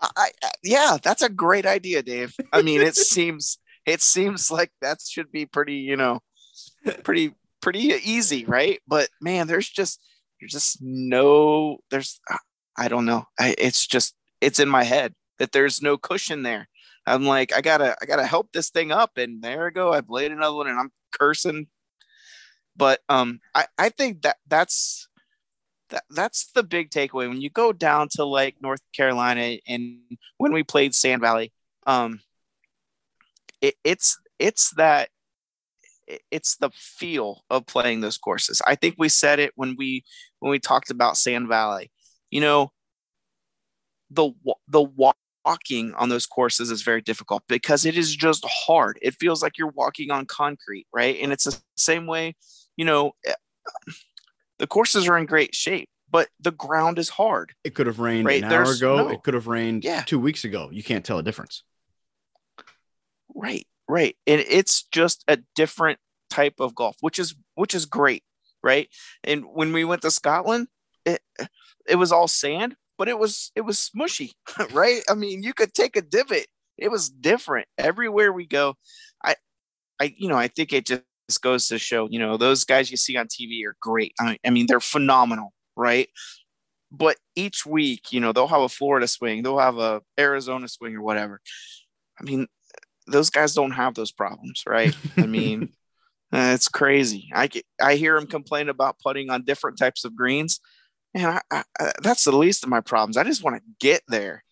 [0.00, 2.34] I, I, yeah, that's a great idea, Dave.
[2.52, 6.20] I mean, it seems it seems like that should be pretty, you know,
[7.02, 8.80] pretty pretty easy, right?
[8.86, 10.00] But man, there's just
[10.40, 12.20] there's just no there's
[12.76, 13.24] I don't know.
[13.38, 16.68] I, it's just it's in my head that there's no cushion there.
[17.06, 19.92] I'm like, I gotta I gotta help this thing up, and there I go.
[19.92, 21.66] I've laid another one, and I'm cursing.
[22.76, 25.07] But um, I I think that that's
[25.90, 29.98] that, that's the big takeaway when you go down to like North Carolina and
[30.36, 31.52] when we played Sand Valley,
[31.86, 32.20] um,
[33.60, 35.08] it, it's it's that
[36.30, 38.62] it's the feel of playing those courses.
[38.66, 40.04] I think we said it when we
[40.40, 41.90] when we talked about Sand Valley.
[42.30, 42.72] You know,
[44.10, 44.32] the
[44.68, 48.98] the walking on those courses is very difficult because it is just hard.
[49.02, 51.16] It feels like you're walking on concrete, right?
[51.20, 52.36] And it's the same way,
[52.76, 53.12] you know,
[54.58, 57.52] the courses are in great shape, but the ground is hard.
[57.64, 58.42] It could have rained right?
[58.42, 58.96] an hour There's, ago.
[58.96, 59.08] No.
[59.10, 60.02] It could have rained yeah.
[60.02, 60.68] two weeks ago.
[60.72, 61.62] You can't tell a difference.
[63.34, 64.16] Right, right.
[64.26, 65.98] And it's just a different
[66.30, 68.22] type of golf, which is which is great,
[68.62, 68.88] right?
[69.24, 70.68] And when we went to Scotland,
[71.04, 71.20] it
[71.88, 74.32] it was all sand, but it was it was smushy,
[74.72, 75.02] right?
[75.08, 76.46] I mean, you could take a divot.
[76.76, 78.74] It was different everywhere we go.
[79.24, 79.36] I
[80.00, 82.90] I you know, I think it just this goes to show, you know, those guys
[82.90, 84.14] you see on TV are great.
[84.18, 86.08] I, I mean, they're phenomenal, right?
[86.90, 90.96] But each week, you know, they'll have a Florida swing, they'll have a Arizona swing
[90.96, 91.40] or whatever.
[92.18, 92.46] I mean,
[93.06, 94.96] those guys don't have those problems, right?
[95.16, 95.70] I mean,
[96.32, 97.28] uh, it's crazy.
[97.34, 97.48] I
[97.80, 100.60] I hear them complain about putting on different types of greens,
[101.14, 103.16] and I, I, that's the least of my problems.
[103.16, 104.44] I just want to get there.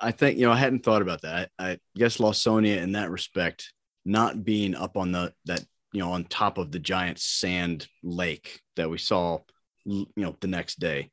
[0.00, 1.50] I think you know I hadn't thought about that.
[1.58, 3.72] I, I guess Lawsonia in that respect,
[4.04, 8.60] not being up on the that you know on top of the giant sand lake
[8.76, 9.38] that we saw,
[9.84, 11.10] you know, the next day,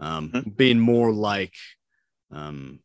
[0.00, 0.50] um, mm-hmm.
[0.50, 1.54] being more like,
[2.30, 2.80] um,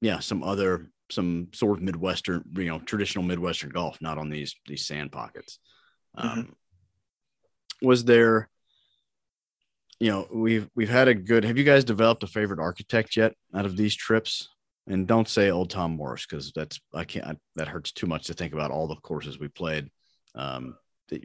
[0.00, 4.54] yeah, some other some sort of midwestern, you know, traditional midwestern golf, not on these
[4.66, 5.58] these sand pockets.
[6.16, 7.86] Um, mm-hmm.
[7.86, 8.48] Was there?
[10.00, 11.44] You know, we've we've had a good.
[11.44, 14.48] Have you guys developed a favorite architect yet out of these trips?
[14.88, 18.26] And don't say old Tom Morris because that's I can't I, that hurts too much
[18.26, 19.88] to think about all the courses we played
[20.34, 20.76] um,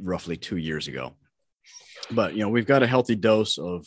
[0.01, 1.15] roughly two years ago.
[2.11, 3.85] But you know we've got a healthy dose of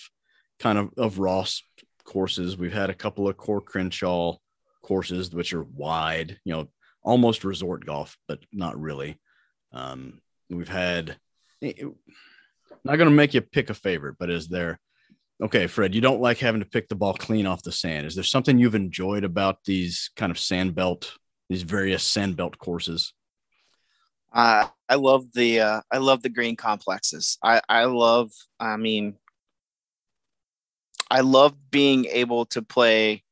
[0.59, 1.63] kind of of Ross
[2.05, 2.57] courses.
[2.57, 4.37] We've had a couple of Coore Crenshaw
[4.83, 6.69] courses which are wide, you know,
[7.03, 9.21] almost resort golf, but not really.
[9.73, 11.17] Um, we've had.
[11.61, 11.87] It, eh,
[12.85, 14.79] not going to make you pick a favorite, but is there
[15.43, 18.07] Okay, Fred, you don't like having to pick the ball clean off the sand.
[18.07, 21.13] Is there something you've enjoyed about these kind of sand belt,
[21.51, 23.13] these various sand belt courses?
[24.33, 27.39] Uh, I love the uh, I love the green complexes.
[27.43, 28.33] I I love.
[28.59, 29.17] I mean,
[31.11, 33.23] I love being able to play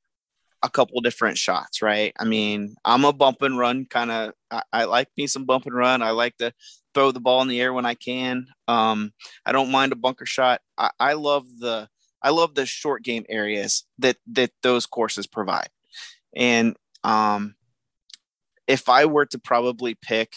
[0.62, 1.80] a couple different shots.
[1.80, 2.12] Right.
[2.18, 4.32] I mean, I'm a bump and run kind of.
[4.50, 6.02] I, I like me some bump and run.
[6.02, 6.52] I like to
[6.92, 8.46] throw the ball in the air when I can.
[8.68, 9.12] Um,
[9.44, 10.60] I don't mind a bunker shot.
[10.76, 11.88] I, I love the
[12.24, 15.68] I love the short game areas that that those courses provide.
[16.34, 17.54] And um,
[18.66, 20.32] if I were to probably pick,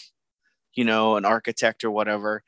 [0.74, 2.42] you know, an architect or whatever,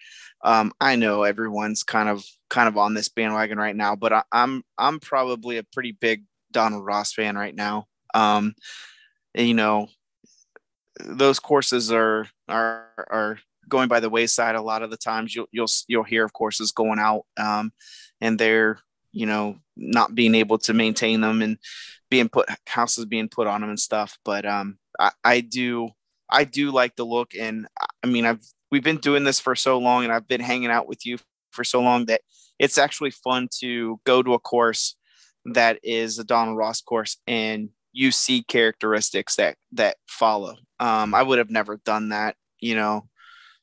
[0.45, 4.23] um, I know everyone's kind of kind of on this bandwagon right now, but I,
[4.31, 7.87] I'm I'm probably a pretty big Donald Ross fan right now.
[8.13, 8.55] Um,
[9.35, 9.89] you know,
[11.03, 13.39] those courses are are are
[13.71, 15.35] going by the wayside a lot of the times.
[15.35, 17.73] You'll you'll you'll hear of courses going out, um,
[18.21, 18.81] and they're
[19.13, 21.59] you know not being able to maintain them and
[22.11, 24.19] being put houses being put on them and stuff.
[24.25, 25.91] But um I, I do
[26.29, 27.35] i do like the look.
[27.35, 27.67] And
[28.03, 30.89] i mean i've we've been doing this for so long and i've been hanging out
[30.89, 31.19] with you
[31.51, 32.21] for so long that
[32.59, 34.97] it's actually fun to go to a course
[35.47, 40.55] that is a donald ross course and you see characteristics that that follow.
[40.79, 43.09] Um i would have never done that you know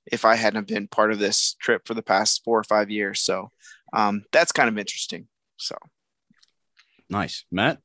[0.06, 3.22] if i hadn't been part of this trip for the past four or five years.
[3.22, 3.52] So
[3.94, 5.28] um that's kind of interesting
[5.58, 5.76] so
[7.10, 7.80] nice, Matt.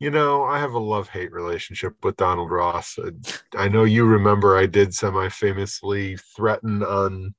[0.00, 2.98] You know, I have a love hate relationship with Donald Ross.
[3.56, 7.34] I know you remember I did semi famously threaten on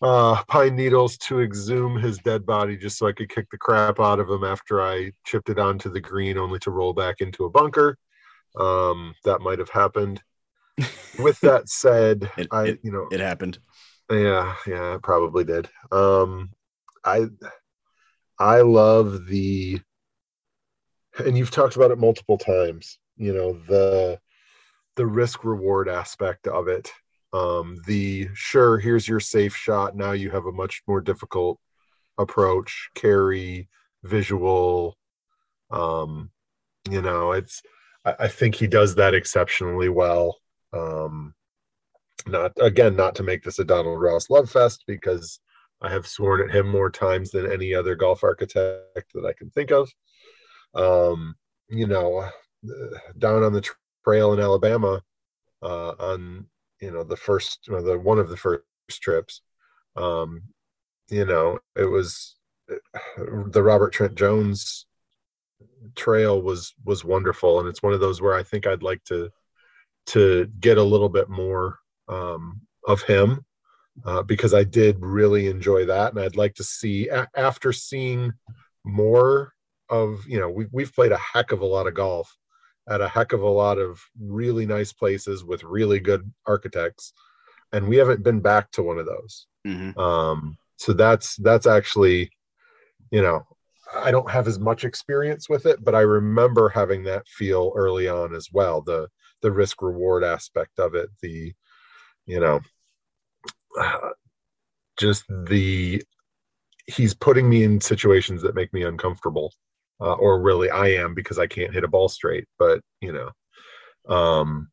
[0.00, 4.00] uh, Pine Needles to exhume his dead body just so I could kick the crap
[4.00, 7.44] out of him after I chipped it onto the green, only to roll back into
[7.44, 7.98] a bunker.
[8.58, 10.22] Um, that might have happened.
[11.18, 13.58] With that said, it, I it, you know it happened.
[14.10, 15.68] Yeah, yeah, it probably did.
[15.90, 16.50] Um,
[17.04, 17.26] I
[18.42, 19.80] I love the,
[21.24, 22.98] and you've talked about it multiple times.
[23.16, 24.18] You know the
[24.96, 26.90] the risk reward aspect of it.
[27.32, 29.96] Um, the sure, here's your safe shot.
[29.96, 31.60] Now you have a much more difficult
[32.18, 33.68] approach, carry,
[34.02, 34.96] visual.
[35.70, 36.30] Um,
[36.90, 37.62] you know, it's
[38.04, 40.38] I, I think he does that exceptionally well.
[40.72, 41.34] Um,
[42.26, 45.38] not again, not to make this a Donald Ross love fest because
[45.82, 49.50] I have sworn at him more times than any other golf architect that I can
[49.50, 49.90] think of.
[50.74, 51.34] Um,
[51.68, 52.28] you know,
[53.18, 53.68] down on the
[54.04, 55.02] trail in Alabama,
[55.62, 56.46] uh, on
[56.80, 59.42] you know the first, or the one of the first trips,
[59.96, 60.42] um,
[61.10, 62.36] you know, it was
[63.16, 64.86] the Robert Trent Jones
[65.96, 69.30] trail was was wonderful, and it's one of those where I think I'd like to
[70.06, 71.78] to get a little bit more
[72.08, 73.44] um, of him
[74.04, 78.32] uh, because I did really enjoy that, and I'd like to see a- after seeing
[78.84, 79.52] more
[79.88, 82.34] of you know we, we've played a heck of a lot of golf
[82.88, 87.12] at a heck of a lot of really nice places with really good architects,
[87.72, 89.46] and we haven't been back to one of those.
[89.66, 89.98] Mm-hmm.
[89.98, 92.30] Um, so that's that's actually
[93.10, 93.46] you know
[93.94, 98.08] I don't have as much experience with it, but I remember having that feel early
[98.08, 98.80] on as well.
[98.80, 99.08] The
[99.42, 101.52] the risk reward aspect of it, the
[102.26, 102.60] you know
[104.98, 106.02] just the
[106.86, 109.52] he's putting me in situations that make me uncomfortable
[110.00, 114.14] uh, or really i am because i can't hit a ball straight but you know
[114.14, 114.68] um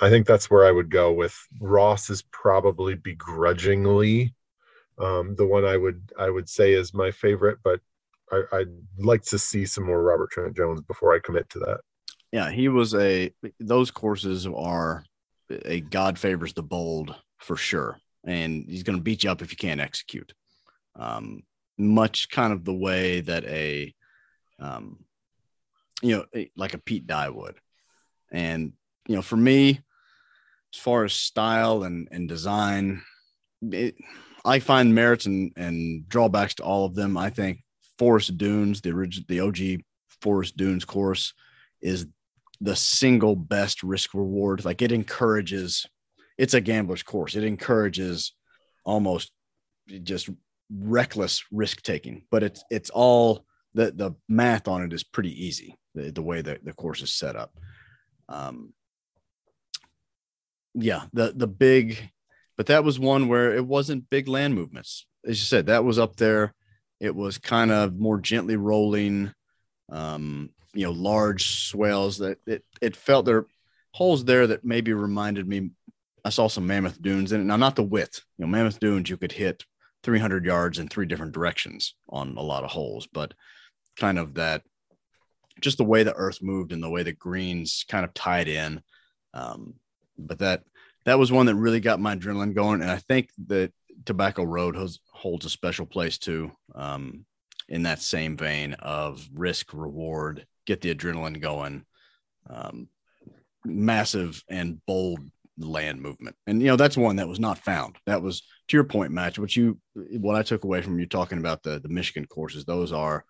[0.00, 1.36] i think that's where i would go with.
[1.60, 4.34] Ross is probably begrudgingly
[4.98, 7.80] um the one i would i would say is my favorite but
[8.30, 8.68] I, i'd
[8.98, 11.80] like to see some more robert trent jones before i commit to that.
[12.32, 13.30] Yeah he was a
[13.60, 15.04] those courses are
[15.50, 19.50] a god favors the bold for sure and he's going to beat you up if
[19.50, 20.34] you can't execute.
[20.94, 21.42] Um,
[21.78, 23.94] much kind of the way that a
[24.58, 25.04] um,
[26.02, 27.56] you know, like a Pete Dye would.
[28.30, 28.72] And,
[29.08, 29.80] you know, for me,
[30.74, 33.02] as far as style and, and design,
[33.62, 33.96] it,
[34.44, 37.16] I find merits and, and drawbacks to all of them.
[37.16, 37.62] I think
[37.98, 39.82] Forest Dunes, the original, the OG
[40.20, 41.32] Forest Dunes course,
[41.80, 42.06] is
[42.60, 44.64] the single best risk reward.
[44.64, 45.86] Like it encourages,
[46.38, 47.34] it's a gambler's course.
[47.34, 48.32] It encourages
[48.84, 49.32] almost
[50.02, 50.28] just
[50.70, 55.76] reckless risk taking, but it's it's all the the math on it is pretty easy.
[55.94, 57.52] The, the way that the course is set up.
[58.28, 58.72] Um,
[60.74, 62.10] yeah, the the big,
[62.56, 65.06] but that was one where it wasn't big land movements.
[65.24, 66.54] As you said, that was up there.
[67.00, 69.32] It was kind of more gently rolling.
[69.88, 73.46] Um, you know large swells that it, it felt there
[73.92, 75.70] holes there that maybe reminded me
[76.26, 79.08] i saw some mammoth dunes in it now not the width you know mammoth dunes
[79.08, 79.64] you could hit
[80.02, 83.34] 300 yards in three different directions on a lot of holes but
[83.96, 84.62] kind of that
[85.60, 88.82] just the way the earth moved and the way the greens kind of tied in
[89.34, 89.74] um,
[90.18, 90.62] but that
[91.04, 93.72] that was one that really got my adrenaline going and i think that
[94.04, 97.24] tobacco road has, holds a special place too um,
[97.68, 101.84] in that same vein of risk reward get the adrenaline going.
[102.50, 102.88] Um,
[103.64, 105.20] massive and bold
[105.58, 106.36] land movement.
[106.46, 107.96] And you know, that's one that was not found.
[108.06, 109.38] That was to your point, Matt.
[109.38, 112.92] What you what I took away from you talking about the the Michigan courses, those
[112.92, 113.24] are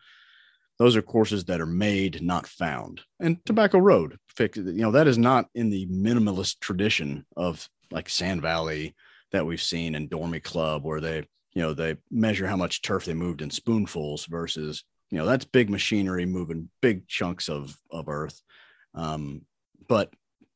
[0.79, 3.01] those are courses that are made, not found.
[3.21, 8.43] And Tobacco Road, you know, that is not in the minimalist tradition of like Sand
[8.43, 8.95] Valley
[9.33, 11.25] that we've seen in Dormie Club, where they,
[11.55, 15.45] you know, they measure how much turf they moved in spoonfuls versus you know that's
[15.45, 18.41] big machinery moving big chunks of of earth
[18.95, 19.43] um,
[19.89, 20.13] but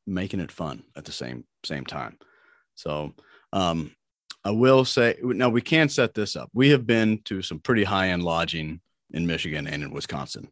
[0.06, 2.18] making it fun at the same same time.
[2.74, 3.14] So
[3.52, 3.94] um,
[4.44, 6.50] i will say now we can set this up.
[6.52, 8.80] We have been to some pretty high end lodging
[9.12, 10.50] in michigan and in wisconsin.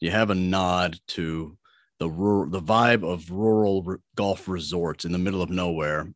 [0.00, 1.56] You have a nod to
[1.98, 6.12] the rural the vibe of rural golf resorts in the middle of nowhere.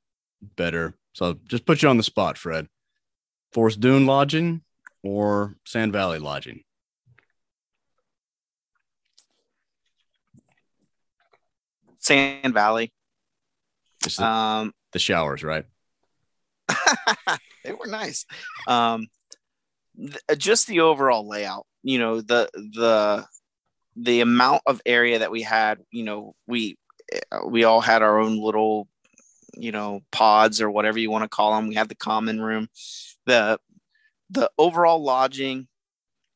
[0.57, 2.69] Better so just put you on the spot fred.
[3.53, 4.63] Forest dune lodging
[5.03, 6.63] or sand valley lodging
[12.03, 12.93] Sand Valley.
[14.03, 15.65] The, um, the showers, right?
[17.65, 18.27] they were nice.
[18.67, 19.07] Um,
[19.97, 23.25] th- just the overall layout, you know, the the
[23.97, 26.77] the amount of area that we had, you know, we
[27.47, 28.89] we all had our own little,
[29.57, 31.69] you know, pods or whatever you want to call them.
[31.69, 32.69] We had the common room,
[33.27, 33.59] the
[34.31, 35.69] the overall lodging,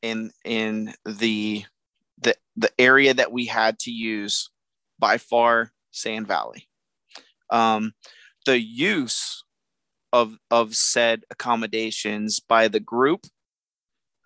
[0.02, 1.64] in in the
[2.18, 4.50] the the area that we had to use
[4.98, 6.68] by far Sand Valley.
[7.50, 7.92] Um,
[8.44, 9.44] the use
[10.12, 13.26] of of said accommodations by the group,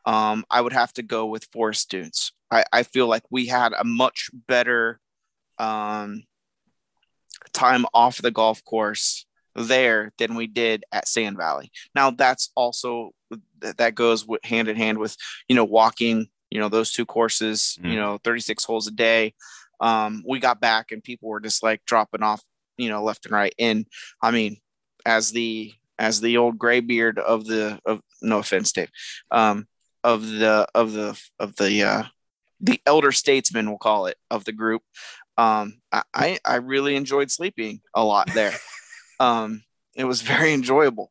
[0.04, 2.32] um, I would have to go with Forest Dunes.
[2.50, 5.00] I, I feel like we had a much better
[5.58, 6.24] um,
[7.52, 11.70] time off the golf course there than we did at Sand Valley.
[11.94, 13.12] Now that's also
[13.60, 15.16] that goes hand in hand with
[15.48, 17.90] you know walking you know those two courses mm.
[17.90, 19.34] you know 36 holes a day
[19.80, 22.42] um, we got back and people were just like dropping off,
[22.76, 23.54] you know, left and right.
[23.58, 23.86] And
[24.22, 24.58] I mean,
[25.04, 28.90] as the as the old gray beard of the of no offense, Dave,
[29.30, 29.66] um,
[30.04, 32.02] of the of the of the uh,
[32.60, 34.82] the elder statesman, we'll call it, of the group.
[35.36, 38.54] Um, I I really enjoyed sleeping a lot there.
[39.20, 39.62] um,
[39.96, 41.10] it was very enjoyable.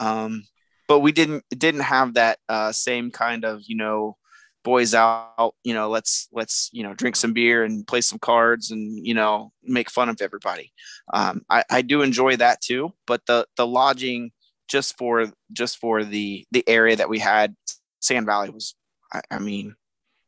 [0.00, 0.44] Um,
[0.88, 4.16] but we didn't didn't have that uh, same kind of you know
[4.64, 8.70] boys out you know let's let's you know drink some beer and play some cards
[8.70, 10.72] and you know make fun of everybody.
[11.12, 14.30] Um, I, I do enjoy that too but the the lodging
[14.68, 17.54] just for just for the the area that we had
[18.00, 18.74] sand valley was
[19.12, 19.74] I, I mean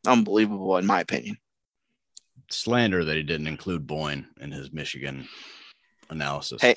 [0.06, 1.36] unbelievable in my opinion.
[2.50, 5.28] Slander that he didn't include boyne in his michigan
[6.08, 6.62] analysis.
[6.62, 6.76] Hey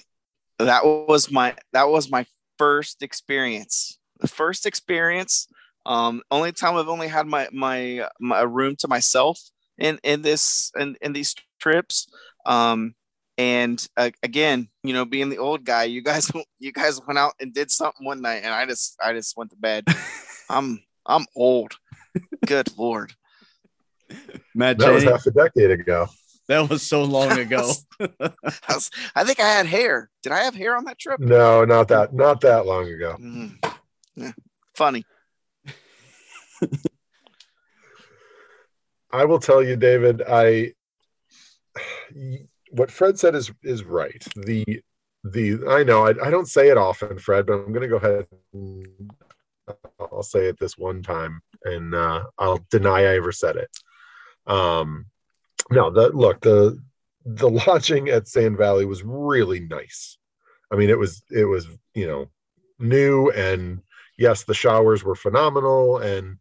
[0.59, 2.25] that was my that was my
[2.57, 3.97] first experience.
[4.19, 5.47] The first experience
[5.85, 9.39] um, only time I've only had my my my room to myself
[9.77, 12.07] in in this in in these trips.
[12.45, 12.95] Um,
[13.37, 17.33] and uh, again, you know, being the old guy, you guys you guys went out
[17.39, 19.85] and did something one night, and I just I just went to bed.
[20.49, 21.73] I'm I'm old.
[22.45, 23.13] Good lord.
[24.53, 26.07] Matt that J, was half a decade ago.
[26.47, 27.71] That was so long ago.
[27.99, 28.31] I,
[28.69, 30.09] was, I, think I had hair.
[30.21, 31.19] Did I have hair on that trip?
[31.19, 32.13] No, not that.
[32.13, 33.15] Not that long ago.
[33.19, 33.69] Mm-hmm.
[34.15, 34.31] Yeah.
[34.75, 35.05] Funny.
[39.11, 40.73] I will tell you, David, I
[42.71, 44.23] what Fred said is is right.
[44.35, 44.81] The
[45.23, 47.97] the I know I, I don't say it often, Fred, but I'm going to go
[47.97, 48.27] ahead.
[48.53, 49.11] And,
[49.99, 53.69] I'll say it this one time, and uh, I'll deny I ever said it.
[54.45, 55.05] Um,
[55.71, 56.79] no, the look the
[57.25, 60.17] the lodging at Sand Valley was really nice.
[60.71, 62.29] I mean, it was it was you know
[62.79, 63.81] new and
[64.17, 66.37] yes, the showers were phenomenal and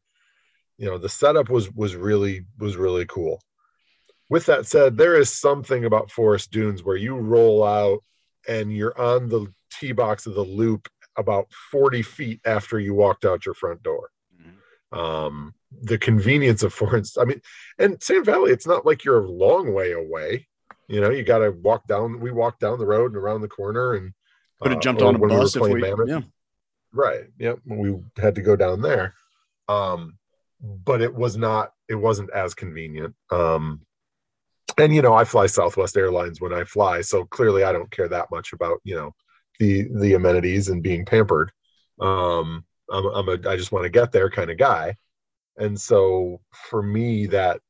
[0.79, 3.41] you know the setup was was really was really cool.
[4.31, 8.03] With that said, there is something about Forest Dunes where you roll out
[8.49, 13.25] and you're on the tee box of the loop about 40 feet after you walked
[13.25, 14.09] out your front door.
[14.41, 14.99] Mm-hmm.
[14.99, 17.41] Um, the convenience of Forest, I mean,
[17.79, 20.49] and Sand Valley, it's not like you're a long way away.
[20.89, 22.21] You know, you got to walk down.
[22.21, 24.13] We walked down the road and around the corner, and
[24.61, 26.21] could have uh, jumped on a bus we if we, yeah.
[26.93, 27.25] Right.
[27.39, 27.61] Yep.
[27.65, 29.15] We had to go down there,
[29.69, 30.19] um,
[30.63, 31.73] but it was not.
[31.89, 33.15] It wasn't as convenient.
[33.31, 33.81] Um,
[34.79, 38.09] and you know, I fly Southwest Airlines when I fly, so clearly I don't care
[38.09, 39.15] that much about you know
[39.59, 41.53] the the amenities and being pampered.
[42.01, 44.97] Um, I'm, I'm a I just want to get there kind of guy,
[45.57, 47.61] and so for me that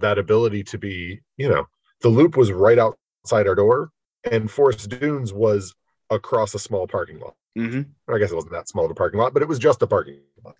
[0.00, 1.66] that ability to be you know
[2.00, 3.90] the loop was right outside our door,
[4.30, 5.74] and Forest Dunes was
[6.10, 7.34] across a small parking lot.
[7.56, 8.12] Mm-hmm.
[8.12, 9.86] I guess it wasn't that small of a parking lot, but it was just a
[9.86, 10.56] parking lot.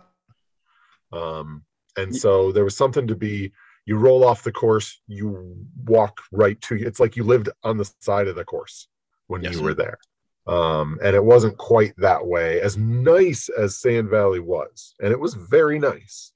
[1.12, 1.64] Um,
[1.96, 3.52] and so there was something to be.
[3.86, 6.76] You roll off the course, you walk right to.
[6.76, 8.86] It's like you lived on the side of the course
[9.26, 9.98] when yes, you were there.
[10.46, 12.60] Um, and it wasn't quite that way.
[12.60, 16.32] As nice as Sand Valley was, and it was very nice.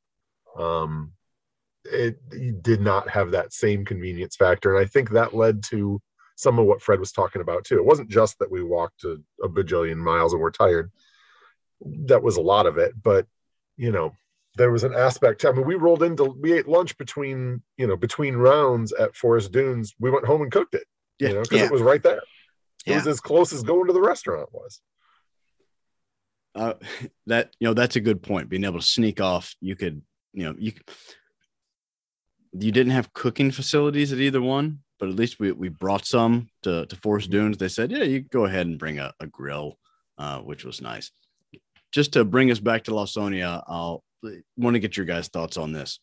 [0.58, 1.12] Um,
[1.84, 4.74] it did not have that same convenience factor.
[4.74, 6.00] And I think that led to
[6.36, 7.76] some of what Fred was talking about too.
[7.76, 10.90] It wasn't just that we walked a, a bajillion miles and we're tired.
[12.06, 13.26] That was a lot of it, but
[13.76, 14.14] you know,
[14.56, 15.44] there was an aspect.
[15.44, 19.52] I mean, we rolled into we ate lunch between you know between rounds at Forest
[19.52, 19.94] Dunes.
[19.98, 20.84] We went home and cooked it.
[21.18, 21.66] Yeah, you know, because yeah.
[21.66, 22.18] it was right there.
[22.18, 22.22] It
[22.86, 22.96] yeah.
[22.96, 24.80] was as close as going to the restaurant was.
[26.54, 26.74] Uh,
[27.26, 28.48] that you know that's a good point.
[28.48, 30.02] Being able to sneak off, you could
[30.32, 30.72] you know you
[32.52, 36.48] you didn't have cooking facilities at either one, but at least we, we brought some
[36.62, 37.30] to, to Forest.
[37.30, 37.58] Dunes.
[37.58, 39.78] They said, yeah, you go ahead and bring a, a grill,
[40.18, 41.10] uh, which was nice.
[41.92, 44.04] Just to bring us back to Lawsonia, I'll
[44.56, 45.98] want to get your guys' thoughts on this.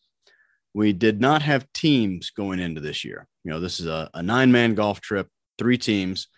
[0.74, 3.26] We did not have teams going into this year.
[3.44, 6.28] You know, this is a, a nine man golf trip, three teams.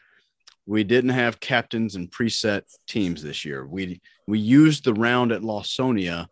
[0.67, 3.67] We didn't have captains and preset teams this year.
[3.67, 6.27] We we used the round at Lawsonia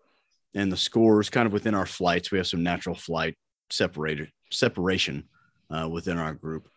[0.55, 2.31] and the scores kind of within our flights.
[2.31, 3.37] We have some natural flight
[3.71, 5.29] separated separation
[5.71, 6.69] uh, within our group.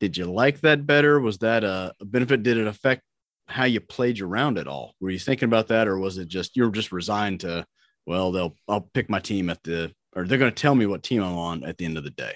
[0.00, 1.20] Did you like that better?
[1.20, 2.42] Was that a, a benefit?
[2.42, 3.02] Did it affect
[3.46, 4.94] how you played your round at all?
[5.00, 7.66] Were you thinking about that, or was it just you're just resigned to?
[8.06, 11.02] Well, they'll I'll pick my team at the, or they're going to tell me what
[11.02, 12.34] team I'm on at the end of the day.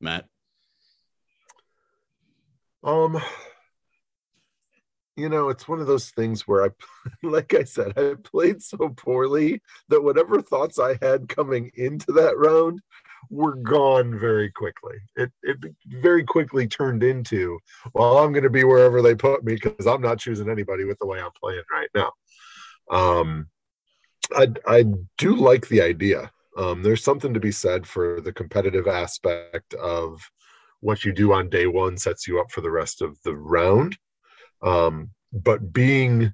[0.00, 0.26] Matt.
[2.84, 3.20] Um,
[5.16, 6.68] you know, it's one of those things where I,
[7.26, 12.38] like I said, I played so poorly that whatever thoughts I had coming into that
[12.38, 12.80] round
[13.30, 14.96] were gone very quickly.
[15.16, 17.58] It it very quickly turned into,
[17.94, 20.98] well, I'm going to be wherever they put me because I'm not choosing anybody with
[20.98, 22.12] the way I'm playing right now.
[22.90, 23.48] Um,
[24.34, 24.84] I I
[25.16, 26.30] do like the idea.
[26.56, 30.20] Um, there's something to be said for the competitive aspect of
[30.80, 33.96] what you do on day one sets you up for the rest of the round.
[34.62, 36.32] Um, but being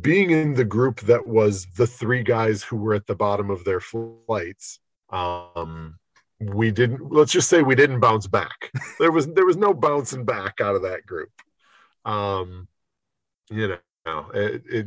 [0.00, 3.64] being in the group that was the three guys who were at the bottom of
[3.64, 4.80] their flights
[5.10, 5.98] um,
[6.40, 7.12] we didn't.
[7.12, 8.70] Let's just say we didn't bounce back.
[8.98, 11.30] there was there was no bouncing back out of that group.
[12.04, 12.68] Um,
[13.50, 14.86] you know, it, it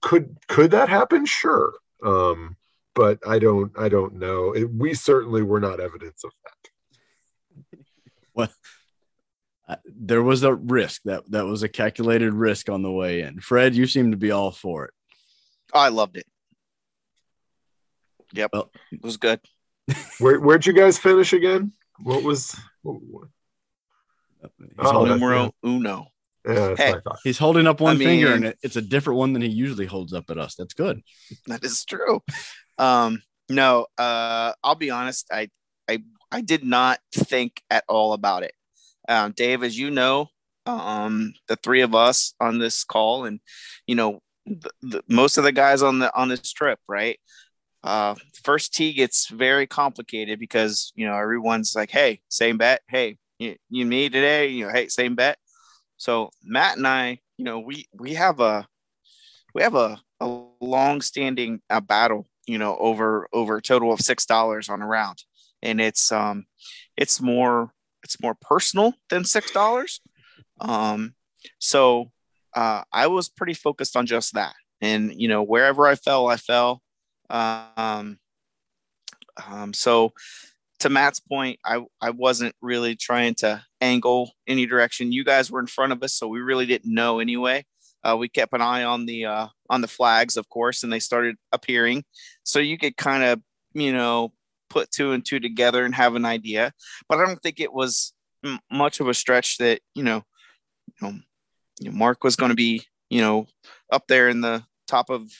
[0.00, 1.26] could could that happen?
[1.26, 1.72] Sure.
[2.04, 2.56] Um,
[2.94, 4.52] but I don't I don't know.
[4.52, 7.80] It, we certainly were not evidence of that.
[8.34, 8.48] Well,
[9.68, 13.40] uh, there was a risk that that was a calculated risk on the way in.
[13.40, 14.94] Fred, you seem to be all for it.
[15.72, 16.26] I loved it.
[18.32, 19.40] Yep, well, it was good.
[20.18, 21.72] Where where'd you guys finish again?
[22.02, 22.56] What was?
[22.82, 23.28] What, what?
[24.78, 26.06] Oh, numero uno.
[26.46, 29.42] Yeah, hey, he's holding up one I finger, mean, and it's a different one than
[29.42, 30.54] he usually holds up at us.
[30.54, 31.02] That's good.
[31.46, 32.22] That is true.
[32.78, 35.26] Um, no, uh, I'll be honest.
[35.30, 35.50] I,
[35.88, 38.52] I, I did not think at all about it.
[39.08, 40.28] Um, Dave, as you know,
[40.64, 43.40] um, the three of us on this call, and
[43.86, 47.18] you know, the, the, most of the guys on the on this trip, right?
[47.82, 48.14] uh,
[48.44, 52.82] first tee gets very complicated because you know everyone's like, "Hey, same bet.
[52.88, 54.48] Hey, you, you me today.
[54.48, 55.38] You know, hey, same bet."
[56.00, 58.66] So Matt and I, you know, we we have a
[59.54, 64.24] we have a, a long-standing uh, battle, you know, over over a total of six
[64.24, 65.22] dollars on a round,
[65.62, 66.46] and it's um
[66.96, 70.00] it's more it's more personal than six dollars.
[70.58, 71.16] Um,
[71.58, 72.10] so
[72.56, 76.38] uh, I was pretty focused on just that, and you know, wherever I fell, I
[76.38, 76.80] fell.
[77.28, 78.18] Um,
[79.46, 80.14] um, so
[80.80, 85.12] to Matt's point, I I wasn't really trying to angle any direction.
[85.12, 87.64] You guys were in front of us, so we really didn't know anyway.
[88.02, 90.98] Uh, we kept an eye on the uh, on the flags, of course, and they
[90.98, 92.04] started appearing,
[92.42, 93.40] so you could kind of
[93.74, 94.32] you know
[94.70, 96.72] put two and two together and have an idea.
[97.08, 98.14] But I don't think it was
[98.44, 100.22] m- much of a stretch that you know,
[101.00, 101.18] you know,
[101.80, 103.46] you know Mark was going to be you know
[103.92, 105.30] up there in the top of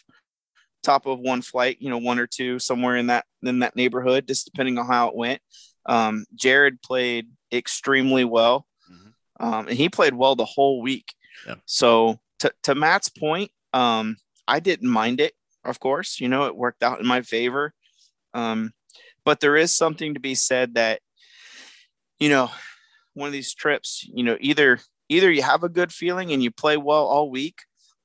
[0.82, 4.26] top of one flight, you know, one or two somewhere in that in that neighborhood,
[4.26, 5.40] just depending on how it went.
[5.86, 9.44] Um, Jared played extremely well, mm-hmm.
[9.44, 11.12] um, and he played well the whole week.
[11.46, 11.60] Yep.
[11.66, 14.16] So to to Matt's point, um,
[14.46, 15.34] I didn't mind it.
[15.64, 17.74] Of course, you know, it worked out in my favor.
[18.32, 18.72] Um,
[19.24, 21.00] but there is something to be said that,
[22.18, 22.50] you know,
[23.14, 26.50] one of these trips, you know, either either you have a good feeling and you
[26.50, 27.58] play well all week,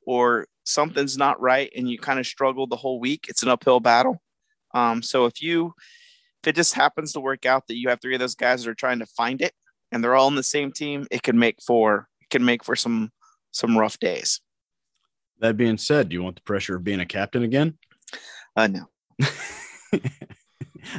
[0.06, 3.80] or something's not right and you kind of struggle the whole week, it's an uphill
[3.80, 4.22] battle.
[4.74, 5.74] Um, so if you
[6.44, 8.70] if it just happens to work out that you have three of those guys that
[8.70, 9.54] are trying to find it
[9.92, 12.76] and they're all in the same team, it can make for it can make for
[12.76, 13.12] some
[13.52, 14.42] some rough days.
[15.40, 17.78] That being said, do you want the pressure of being a captain again?
[18.56, 18.90] Uh no.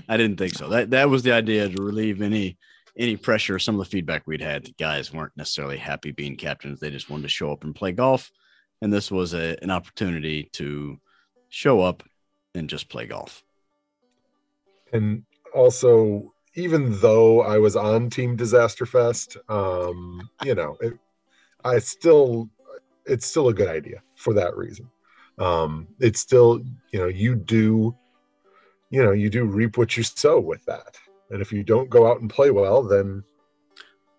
[0.09, 0.69] I didn't think so.
[0.69, 2.57] That that was the idea to relieve any
[2.97, 3.59] any pressure.
[3.59, 6.81] Some of the feedback we'd had, the guys weren't necessarily happy being captains.
[6.81, 8.31] They just wanted to show up and play golf
[8.83, 10.99] and this was a, an opportunity to
[11.49, 12.03] show up
[12.55, 13.43] and just play golf.
[14.93, 15.25] And
[15.55, 20.95] also, even though I was on Team Disaster Fest, um, you know, it,
[21.65, 22.49] I still,
[23.05, 24.89] it's still a good idea for that reason.
[25.39, 26.63] Um, it's still,
[26.93, 27.95] you know, you do,
[28.91, 30.97] you know, you do reap what you sow with that.
[31.31, 33.25] And if you don't go out and play well, then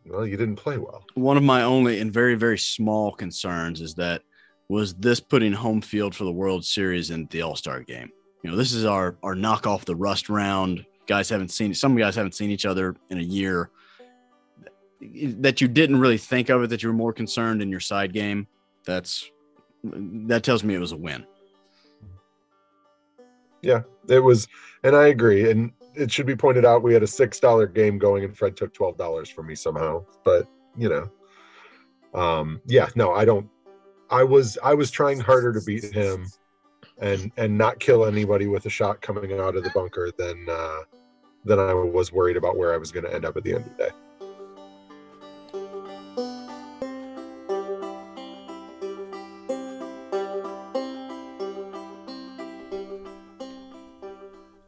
[0.06, 1.04] well, you didn't play well.
[1.16, 4.22] One of my only and very, very small concerns is that
[4.70, 8.12] was this putting home field for the World Series in the All Star game.
[8.44, 10.86] You know, this is our our knock off the rust round.
[11.08, 13.70] Guys haven't seen some guys haven't seen each other in a year.
[15.02, 16.70] That you didn't really think of it.
[16.70, 18.48] That you were more concerned in your side game.
[18.86, 19.30] That's
[19.84, 21.26] that tells me it was a win.
[23.62, 24.48] Yeah, it was,
[24.84, 25.50] and I agree.
[25.50, 28.56] And it should be pointed out we had a six dollar game going, and Fred
[28.56, 30.06] took twelve dollars from me somehow.
[30.24, 30.48] But
[30.78, 33.50] you know, um, yeah, no, I don't
[34.10, 36.28] I was I was trying harder to beat him
[37.00, 40.80] and and not kill anybody with a shot coming out of the bunker than uh,
[41.46, 43.66] than I was worried about where I was going to end up at the end
[43.66, 43.90] of the day.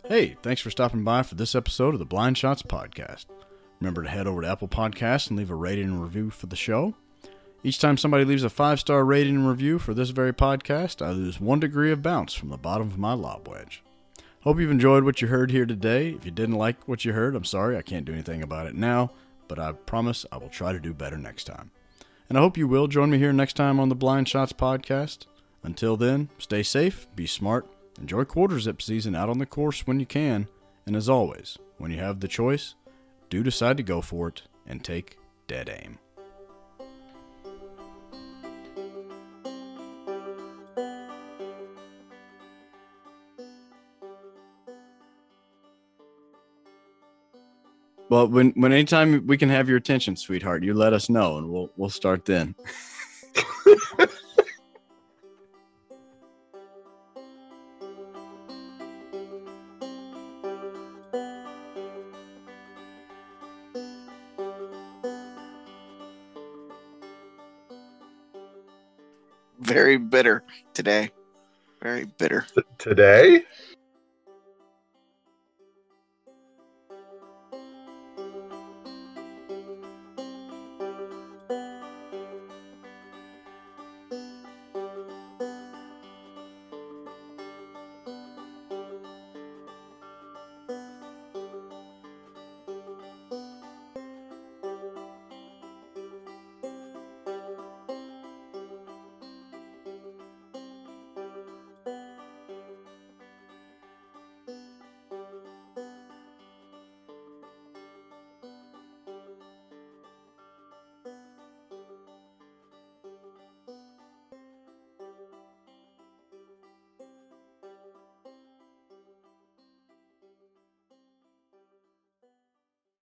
[0.07, 3.25] Hey, thanks for stopping by for this episode of the Blind Shots Podcast.
[3.79, 6.55] Remember to head over to Apple Podcasts and leave a rating and review for the
[6.57, 6.95] show.
[7.61, 11.11] Each time somebody leaves a five star rating and review for this very podcast, I
[11.11, 13.83] lose one degree of bounce from the bottom of my lob wedge.
[14.43, 16.11] Hope you've enjoyed what you heard here today.
[16.11, 18.75] If you didn't like what you heard, I'm sorry, I can't do anything about it
[18.75, 19.11] now,
[19.49, 21.71] but I promise I will try to do better next time.
[22.29, 25.25] And I hope you will join me here next time on the Blind Shots podcast.
[25.61, 27.67] Until then, stay safe, be smart,
[27.99, 30.47] enjoy quarter zip season out on the course when you can,
[30.85, 32.75] and as always, when you have the choice,
[33.29, 35.99] do decide to go for it and take dead aim.
[48.09, 51.47] Well, when when anytime we can have your attention, sweetheart, you let us know, and
[51.49, 52.55] we'll we'll start then.
[69.59, 70.43] Very bitter
[70.73, 71.11] today.
[71.79, 72.47] Very bitter.
[72.79, 73.43] Today?